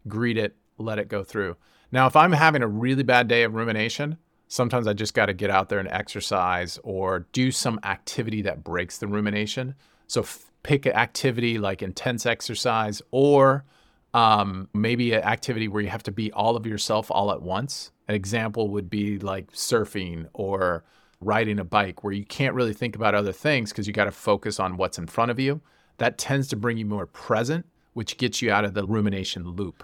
greet 0.07 0.37
it, 0.37 0.57
let 0.77 0.99
it 0.99 1.09
go 1.09 1.23
through. 1.25 1.57
Now, 1.91 2.07
if 2.07 2.17
I'm 2.17 2.33
having 2.33 2.63
a 2.63 2.69
really 2.69 3.03
bad 3.03 3.29
day 3.29 3.43
of 3.43 3.55
rumination, 3.55 4.19
sometimes 4.53 4.87
I 4.87 4.93
just 4.93 5.15
got 5.15 5.27
to 5.27 5.33
get 5.33 5.49
out 5.49 5.71
there 5.71 5.79
and 5.79 5.89
exercise 5.89 6.79
or 6.83 7.21
do 7.33 7.51
some 7.51 7.81
activity 7.85 8.43
that 8.43 8.63
breaks 8.63 8.99
the 8.99 9.07
rumination. 9.07 9.75
So 10.09 10.21
f- 10.21 10.51
pick 10.63 10.85
an 10.85 10.93
activity 10.93 11.59
like 11.59 11.81
intense 11.81 12.27
exercise 12.27 13.01
or 13.13 13.65
um, 14.13 14.69
maybe 14.75 15.15
an 15.15 15.23
activity 15.23 15.69
where 15.69 15.83
you 15.83 15.89
have 15.89 16.03
to 16.03 16.13
be 16.13 16.31
all 16.33 16.55
of 16.55 16.67
yourself 16.67 17.11
all 17.11 17.33
at 17.33 17.41
once. 17.41 17.93
An 18.09 18.15
example 18.15 18.69
would 18.69 18.91
be 18.91 19.19
like 19.19 19.51
surfing 19.53 20.29
or 20.35 20.85
riding 21.23 21.59
a 21.59 21.65
bike 21.65 22.05
where 22.05 22.13
you 22.13 22.27
can't 22.27 22.55
really 22.55 22.75
think 22.75 22.95
about 22.95 23.15
other 23.15 23.33
things 23.33 23.71
because 23.71 23.87
you 23.87 23.95
got 23.95 24.05
to 24.05 24.13
focus 24.13 24.61
on 24.61 24.77
what's 24.77 24.99
in 24.99 25.07
front 25.07 25.31
of 25.31 25.41
you. 25.41 25.63
That 25.97 26.19
tends 26.19 26.47
to 26.49 26.57
bring 26.57 26.77
you 26.77 26.85
more 26.85 27.07
present, 27.07 27.65
which 27.95 28.19
gets 28.19 28.43
you 28.43 28.53
out 28.53 28.67
of 28.67 28.75
the 28.75 28.85
rumination 28.85 29.53
loop. 29.53 29.83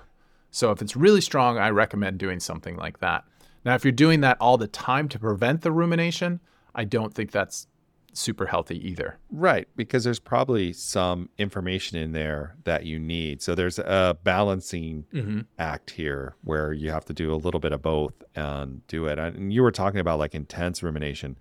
So 0.50 0.72
if 0.72 0.82
it's 0.82 0.94
really 0.94 1.22
strong, 1.22 1.56
I 1.56 1.70
recommend 1.70 2.18
doing 2.18 2.38
something 2.38 2.76
like 2.76 3.00
that. 3.00 3.24
Now, 3.68 3.74
if 3.74 3.84
you're 3.84 3.92
doing 3.92 4.22
that 4.22 4.38
all 4.40 4.56
the 4.56 4.66
time 4.66 5.10
to 5.10 5.18
prevent 5.18 5.60
the 5.60 5.70
rumination, 5.70 6.40
I 6.74 6.84
don't 6.84 7.12
think 7.12 7.32
that's 7.32 7.66
super 8.14 8.46
healthy 8.46 8.78
either. 8.88 9.18
Right, 9.30 9.68
because 9.76 10.04
there's 10.04 10.18
probably 10.18 10.72
some 10.72 11.28
information 11.36 11.98
in 11.98 12.12
there 12.12 12.56
that 12.64 12.86
you 12.86 12.98
need. 12.98 13.42
So 13.42 13.54
there's 13.54 13.78
a 13.78 14.16
balancing 14.24 15.04
Mm-hmm. 15.12 15.40
act 15.58 15.90
here 15.90 16.34
where 16.44 16.72
you 16.72 16.90
have 16.90 17.04
to 17.04 17.12
do 17.12 17.30
a 17.30 17.36
little 17.36 17.60
bit 17.60 17.72
of 17.72 17.82
both 17.82 18.14
and 18.34 18.86
do 18.86 19.04
it. 19.04 19.18
And 19.18 19.52
you 19.52 19.62
were 19.62 19.70
talking 19.70 20.00
about 20.00 20.18
like 20.18 20.34
intense 20.34 20.82
rumination. 20.82 21.36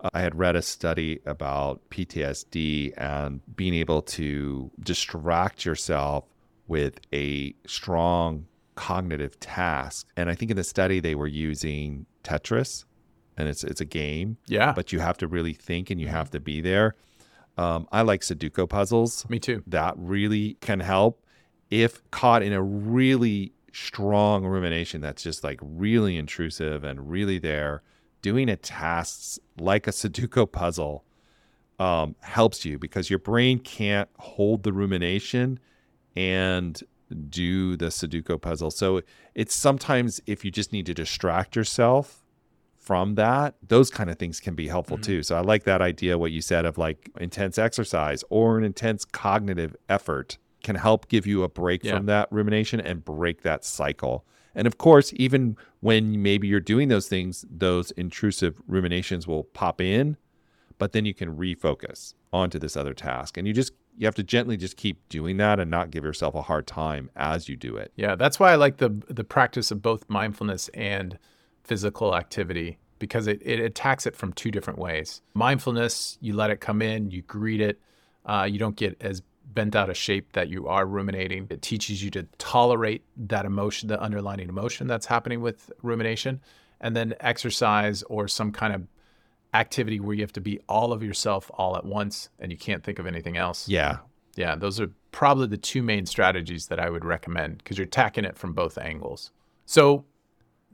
Uh, 0.00 0.10
I 0.12 0.22
had 0.22 0.36
read 0.36 0.56
a 0.56 0.62
study 0.62 1.20
about 1.26 1.88
PTSD 1.90 2.92
and 2.96 3.40
being 3.54 3.74
able 3.74 4.02
to 4.02 4.72
distract 4.80 5.64
yourself 5.64 6.24
with 6.66 6.98
a 7.12 7.54
strong 7.68 8.46
cognitive 8.78 9.38
task. 9.40 10.06
And 10.16 10.30
I 10.30 10.36
think 10.36 10.52
in 10.52 10.56
the 10.56 10.62
study 10.62 11.00
they 11.00 11.16
were 11.16 11.26
using 11.26 12.06
Tetris 12.22 12.84
and 13.36 13.48
it's 13.48 13.64
it's 13.64 13.80
a 13.80 13.84
game 13.84 14.36
Yeah, 14.46 14.72
but 14.72 14.92
you 14.92 15.00
have 15.00 15.18
to 15.18 15.26
really 15.26 15.52
think 15.52 15.90
and 15.90 16.00
you 16.00 16.06
have 16.06 16.30
to 16.30 16.38
be 16.38 16.60
there. 16.60 16.94
Um, 17.56 17.88
I 17.90 18.02
like 18.02 18.20
Sudoku 18.20 18.68
puzzles. 18.68 19.28
me 19.28 19.40
too. 19.40 19.64
That 19.66 19.94
really 19.96 20.56
can 20.60 20.78
help 20.78 21.24
if 21.70 22.08
caught 22.12 22.44
in 22.44 22.52
a 22.52 22.62
really 22.62 23.52
strong 23.72 24.46
rumination 24.46 25.00
that's 25.00 25.24
just 25.24 25.42
like 25.42 25.58
really 25.60 26.16
intrusive 26.16 26.84
and 26.84 27.10
really 27.10 27.40
there. 27.40 27.82
Doing 28.22 28.48
a 28.48 28.56
task 28.56 29.40
like 29.58 29.88
a 29.88 29.90
Sudoku 29.90 30.50
puzzle 30.50 31.04
um, 31.80 32.14
helps 32.20 32.64
you 32.64 32.78
because 32.78 33.10
your 33.10 33.18
brain 33.18 33.58
can't 33.58 34.08
hold 34.18 34.62
the 34.62 34.72
rumination 34.72 35.58
and 36.16 36.80
do 37.30 37.76
the 37.76 37.86
Sudoku 37.86 38.40
puzzle. 38.40 38.70
So 38.70 39.02
it's 39.34 39.54
sometimes 39.54 40.20
if 40.26 40.44
you 40.44 40.50
just 40.50 40.72
need 40.72 40.86
to 40.86 40.94
distract 40.94 41.56
yourself 41.56 42.24
from 42.76 43.14
that, 43.16 43.54
those 43.66 43.90
kind 43.90 44.08
of 44.10 44.18
things 44.18 44.40
can 44.40 44.54
be 44.54 44.68
helpful 44.68 44.98
Mhm. 44.98 45.02
too. 45.02 45.22
So 45.22 45.36
I 45.36 45.40
like 45.40 45.64
that 45.64 45.82
idea, 45.82 46.16
what 46.18 46.32
you 46.32 46.40
said 46.40 46.64
of 46.64 46.78
like 46.78 47.10
intense 47.20 47.58
exercise 47.58 48.24
or 48.30 48.56
an 48.58 48.64
intense 48.64 49.04
cognitive 49.04 49.76
effort 49.88 50.38
can 50.62 50.76
help 50.76 51.08
give 51.08 51.26
you 51.26 51.42
a 51.42 51.48
break 51.48 51.84
Yeah. 51.84 51.96
from 51.96 52.06
that 52.06 52.28
rumination 52.30 52.80
and 52.80 53.04
break 53.04 53.42
that 53.42 53.64
cycle. 53.64 54.24
And 54.54 54.66
of 54.66 54.78
course, 54.78 55.12
even 55.16 55.56
when 55.80 56.22
maybe 56.22 56.48
you're 56.48 56.60
doing 56.60 56.88
those 56.88 57.08
things, 57.08 57.44
those 57.50 57.90
intrusive 57.92 58.60
ruminations 58.66 59.26
will 59.26 59.44
pop 59.44 59.80
in, 59.80 60.16
but 60.78 60.92
then 60.92 61.04
you 61.04 61.14
can 61.14 61.36
refocus 61.36 62.14
onto 62.32 62.58
this 62.58 62.76
other 62.76 62.94
task. 62.94 63.36
And 63.36 63.46
you 63.46 63.52
just, 63.52 63.72
you 63.98 64.06
have 64.06 64.14
to 64.14 64.22
gently 64.22 64.56
just 64.56 64.76
keep 64.76 65.06
doing 65.08 65.36
that 65.38 65.58
and 65.58 65.70
not 65.70 65.90
give 65.90 66.04
yourself 66.04 66.34
a 66.34 66.42
hard 66.42 66.66
time 66.66 67.10
as 67.16 67.48
you 67.48 67.56
do 67.56 67.76
it. 67.76 67.92
Yeah, 67.96 68.14
that's 68.14 68.38
why 68.38 68.52
I 68.52 68.54
like 68.54 68.78
the 68.78 68.90
the 69.08 69.24
practice 69.24 69.70
of 69.70 69.82
both 69.82 70.08
mindfulness 70.08 70.68
and 70.72 71.18
physical 71.64 72.14
activity 72.14 72.78
because 72.98 73.26
it, 73.26 73.40
it 73.44 73.60
attacks 73.60 74.06
it 74.06 74.16
from 74.16 74.32
two 74.32 74.50
different 74.50 74.78
ways. 74.78 75.22
Mindfulness, 75.34 76.18
you 76.20 76.32
let 76.34 76.50
it 76.50 76.60
come 76.60 76.82
in, 76.82 77.10
you 77.10 77.22
greet 77.22 77.60
it, 77.60 77.80
uh, 78.24 78.48
you 78.50 78.58
don't 78.58 78.76
get 78.76 78.96
as 79.00 79.22
bent 79.44 79.74
out 79.74 79.90
of 79.90 79.96
shape 79.96 80.32
that 80.32 80.48
you 80.48 80.68
are 80.68 80.86
ruminating. 80.86 81.46
It 81.50 81.62
teaches 81.62 82.02
you 82.02 82.10
to 82.12 82.24
tolerate 82.38 83.02
that 83.16 83.44
emotion, 83.44 83.88
the 83.88 84.00
underlying 84.00 84.48
emotion 84.48 84.86
that's 84.86 85.06
happening 85.06 85.40
with 85.40 85.70
rumination. 85.82 86.40
And 86.80 86.94
then 86.96 87.14
exercise 87.20 88.02
or 88.04 88.28
some 88.28 88.52
kind 88.52 88.74
of 88.74 88.82
activity 89.54 90.00
where 90.00 90.14
you 90.14 90.22
have 90.22 90.32
to 90.32 90.40
be 90.40 90.60
all 90.68 90.92
of 90.92 91.02
yourself 91.02 91.50
all 91.54 91.76
at 91.76 91.84
once 91.84 92.28
and 92.38 92.52
you 92.52 92.58
can't 92.58 92.84
think 92.84 92.98
of 92.98 93.06
anything 93.06 93.36
else. 93.36 93.68
Yeah. 93.68 93.98
Yeah, 94.36 94.54
those 94.54 94.78
are 94.78 94.90
probably 95.10 95.48
the 95.48 95.56
two 95.56 95.82
main 95.82 96.06
strategies 96.06 96.66
that 96.68 96.78
I 96.78 96.90
would 96.90 97.04
recommend 97.04 97.58
because 97.58 97.76
you're 97.76 97.86
attacking 97.86 98.24
it 98.24 98.36
from 98.36 98.52
both 98.52 98.78
angles. 98.78 99.32
So 99.66 100.04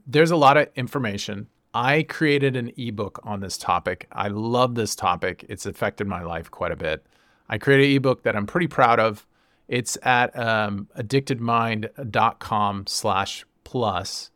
there's 0.05 0.31
a 0.31 0.35
lot 0.35 0.57
of 0.57 0.67
information. 0.75 1.47
I 1.73 2.03
created 2.03 2.55
an 2.55 2.71
ebook 2.77 3.19
on 3.23 3.39
this 3.39 3.57
topic. 3.57 4.07
I 4.11 4.27
love 4.27 4.75
this 4.75 4.95
topic. 4.95 5.45
It's 5.49 5.65
affected 5.65 6.07
my 6.07 6.21
life 6.21 6.51
quite 6.51 6.71
a 6.71 6.75
bit. 6.75 7.05
I 7.49 7.57
created 7.57 7.89
an 7.89 7.95
ebook 7.95 8.23
that 8.23 8.35
I'm 8.35 8.45
pretty 8.45 8.67
proud 8.67 8.99
of. 8.99 9.25
It's 9.67 9.97
at 10.03 10.37
um, 10.37 10.87
addictedmind.com 10.97 12.87
slash 12.87 13.45
plus. 13.63 14.29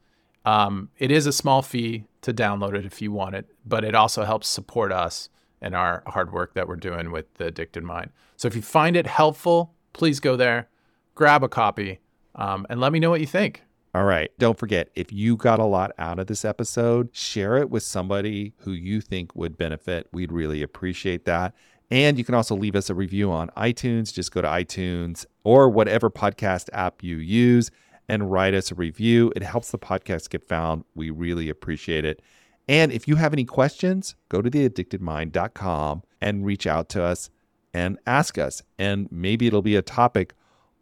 Um, 0.44 0.90
it 0.98 1.12
is 1.12 1.28
a 1.28 1.32
small 1.32 1.62
fee 1.62 2.06
to 2.22 2.34
download 2.34 2.76
it 2.76 2.86
if 2.86 3.02
you 3.02 3.12
want 3.12 3.36
it, 3.36 3.48
but 3.66 3.84
it 3.84 3.96
also 3.96 4.24
helps 4.24 4.48
support 4.48 4.92
us 4.92 5.30
and 5.62 5.76
our 5.76 6.04
hard 6.08 6.32
work 6.32 6.54
that 6.54 6.68
we're 6.68 6.76
doing 6.76 7.12
with 7.12 7.34
the 7.36 7.46
Addicted 7.46 7.84
Mind. 7.84 8.12
So 8.38 8.48
if 8.48 8.56
you 8.56 8.62
find 8.62 8.96
it 8.96 9.08
helpful, 9.08 9.74
please 9.94 10.20
go 10.20 10.36
there, 10.36 10.70
grab 11.16 11.44
a 11.44 11.50
copy, 11.50 12.00
um, 12.36 12.66
and 12.70 12.80
let 12.80 12.92
me 12.92 13.00
know 13.00 13.10
what 13.10 13.20
you 13.20 13.28
think. 13.28 13.64
All 13.94 14.04
right. 14.04 14.32
Don't 14.38 14.58
forget, 14.58 14.90
if 14.96 15.12
you 15.12 15.36
got 15.36 15.60
a 15.60 15.66
lot 15.66 15.92
out 15.98 16.20
of 16.20 16.28
this 16.28 16.46
episode, 16.46 17.10
share 17.12 17.58
it 17.58 17.70
with 17.70 17.84
somebody 17.84 18.54
who 18.60 18.72
you 18.72 19.02
think 19.02 19.36
would 19.36 19.58
benefit. 19.58 20.08
We'd 20.12 20.32
really 20.32 20.62
appreciate 20.62 21.26
that. 21.26 21.54
And 21.92 22.20
you 22.20 22.24
can 22.24 22.36
also 22.36 22.56
leave 22.56 22.76
us 22.76 22.92
a 22.92 22.94
review 22.94 23.32
on 23.32 23.50
iTunes. 23.58 24.14
Just 24.14 24.32
go 24.32 24.42
to 24.42 24.48
iTunes 24.48 25.26
or 25.44 25.70
whatever 25.70 26.12
podcast 26.12 26.70
app 26.72 27.02
you 27.04 27.18
use 27.18 27.72
and 28.10 28.30
write 28.32 28.54
us 28.54 28.72
a 28.72 28.76
review. 28.76 29.32
It 29.36 29.44
helps 29.44 29.72
the 29.72 29.80
podcast 29.80 30.30
get 30.30 30.48
found. 30.48 30.84
We 30.96 31.12
really 31.12 31.48
appreciate 31.48 32.04
it. 32.04 32.22
And 32.68 32.92
if 32.92 33.08
you 33.08 33.16
have 33.16 33.34
any 33.34 33.46
questions, 33.46 34.16
go 34.28 34.42
to 34.42 34.50
theaddictedmind.com 34.50 36.04
and 36.22 36.46
reach 36.46 36.68
out 36.68 36.90
to 36.90 37.04
us 37.04 37.30
and 37.74 37.98
ask 38.06 38.38
us. 38.38 38.62
And 38.78 39.08
maybe 39.12 39.48
it'll 39.48 39.62
be 39.62 39.76
a 39.76 39.82
topic 39.82 40.34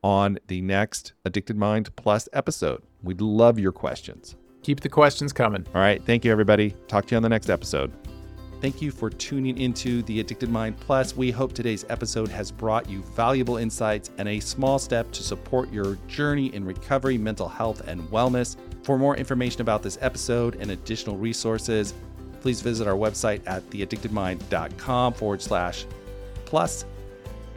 on 0.03 0.39
the 0.47 0.61
next 0.61 1.13
Addicted 1.25 1.57
Mind 1.57 1.95
Plus 1.95 2.27
episode. 2.33 2.81
We'd 3.03 3.21
love 3.21 3.59
your 3.59 3.71
questions. 3.71 4.35
Keep 4.63 4.81
the 4.81 4.89
questions 4.89 5.31
coming. 5.31 5.65
All 5.73 5.81
right. 5.81 6.03
Thank 6.03 6.25
you, 6.25 6.31
everybody. 6.31 6.75
Talk 6.87 7.05
to 7.07 7.11
you 7.11 7.17
on 7.17 7.23
the 7.23 7.29
next 7.29 7.49
episode. 7.49 8.16
Thank 8.59 8.81
you 8.81 8.89
for 8.89 9.11
tuning 9.11 9.59
into 9.59 10.01
the 10.03 10.19
Addicted 10.19 10.49
Mind 10.49 10.79
Plus. 10.79 11.15
We 11.15 11.29
hope 11.29 11.53
today's 11.53 11.85
episode 11.89 12.29
has 12.29 12.51
brought 12.51 12.89
you 12.89 13.03
valuable 13.15 13.57
insights 13.57 14.09
and 14.17 14.27
a 14.27 14.39
small 14.39 14.79
step 14.79 15.11
to 15.11 15.21
support 15.21 15.71
your 15.71 15.95
journey 16.07 16.47
in 16.55 16.65
recovery, 16.65 17.19
mental 17.19 17.47
health, 17.47 17.87
and 17.87 18.01
wellness. 18.09 18.57
For 18.81 18.97
more 18.97 19.15
information 19.15 19.61
about 19.61 19.83
this 19.83 19.99
episode 20.01 20.55
and 20.55 20.71
additional 20.71 21.17
resources, 21.17 21.93
please 22.41 22.61
visit 22.61 22.87
our 22.87 22.95
website 22.95 23.41
at 23.45 23.69
theaddictedmind.com 23.69 25.13
forward 25.13 25.41
slash 25.41 25.85
plus. 26.45 26.83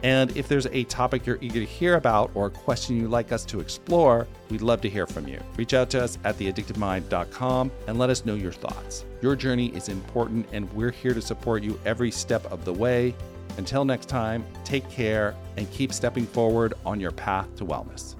And 0.03 0.35
if 0.35 0.47
there's 0.47 0.65
a 0.67 0.83
topic 0.85 1.25
you're 1.25 1.37
eager 1.41 1.59
to 1.59 1.65
hear 1.65 1.95
about 1.95 2.31
or 2.33 2.47
a 2.47 2.49
question 2.49 2.97
you'd 2.97 3.11
like 3.11 3.31
us 3.31 3.45
to 3.45 3.59
explore, 3.59 4.27
we'd 4.49 4.61
love 4.61 4.81
to 4.81 4.89
hear 4.89 5.05
from 5.05 5.27
you. 5.27 5.39
Reach 5.57 5.73
out 5.73 5.89
to 5.91 6.03
us 6.03 6.17
at 6.23 6.37
theaddictedmind.com 6.37 7.71
and 7.87 7.99
let 7.99 8.09
us 8.09 8.25
know 8.25 8.33
your 8.33 8.51
thoughts. 8.51 9.05
Your 9.21 9.35
journey 9.35 9.67
is 9.75 9.89
important, 9.89 10.47
and 10.51 10.71
we're 10.73 10.91
here 10.91 11.13
to 11.13 11.21
support 11.21 11.61
you 11.61 11.79
every 11.85 12.09
step 12.09 12.51
of 12.51 12.65
the 12.65 12.73
way. 12.73 13.13
Until 13.57 13.85
next 13.85 14.07
time, 14.07 14.43
take 14.63 14.89
care 14.89 15.35
and 15.57 15.69
keep 15.71 15.93
stepping 15.93 16.25
forward 16.25 16.73
on 16.85 16.99
your 16.99 17.11
path 17.11 17.53
to 17.57 17.65
wellness. 17.65 18.15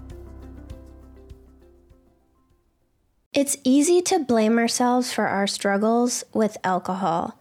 It's 3.33 3.57
easy 3.63 4.01
to 4.03 4.19
blame 4.19 4.59
ourselves 4.59 5.13
for 5.13 5.25
our 5.25 5.47
struggles 5.47 6.25
with 6.33 6.57
alcohol. 6.65 7.40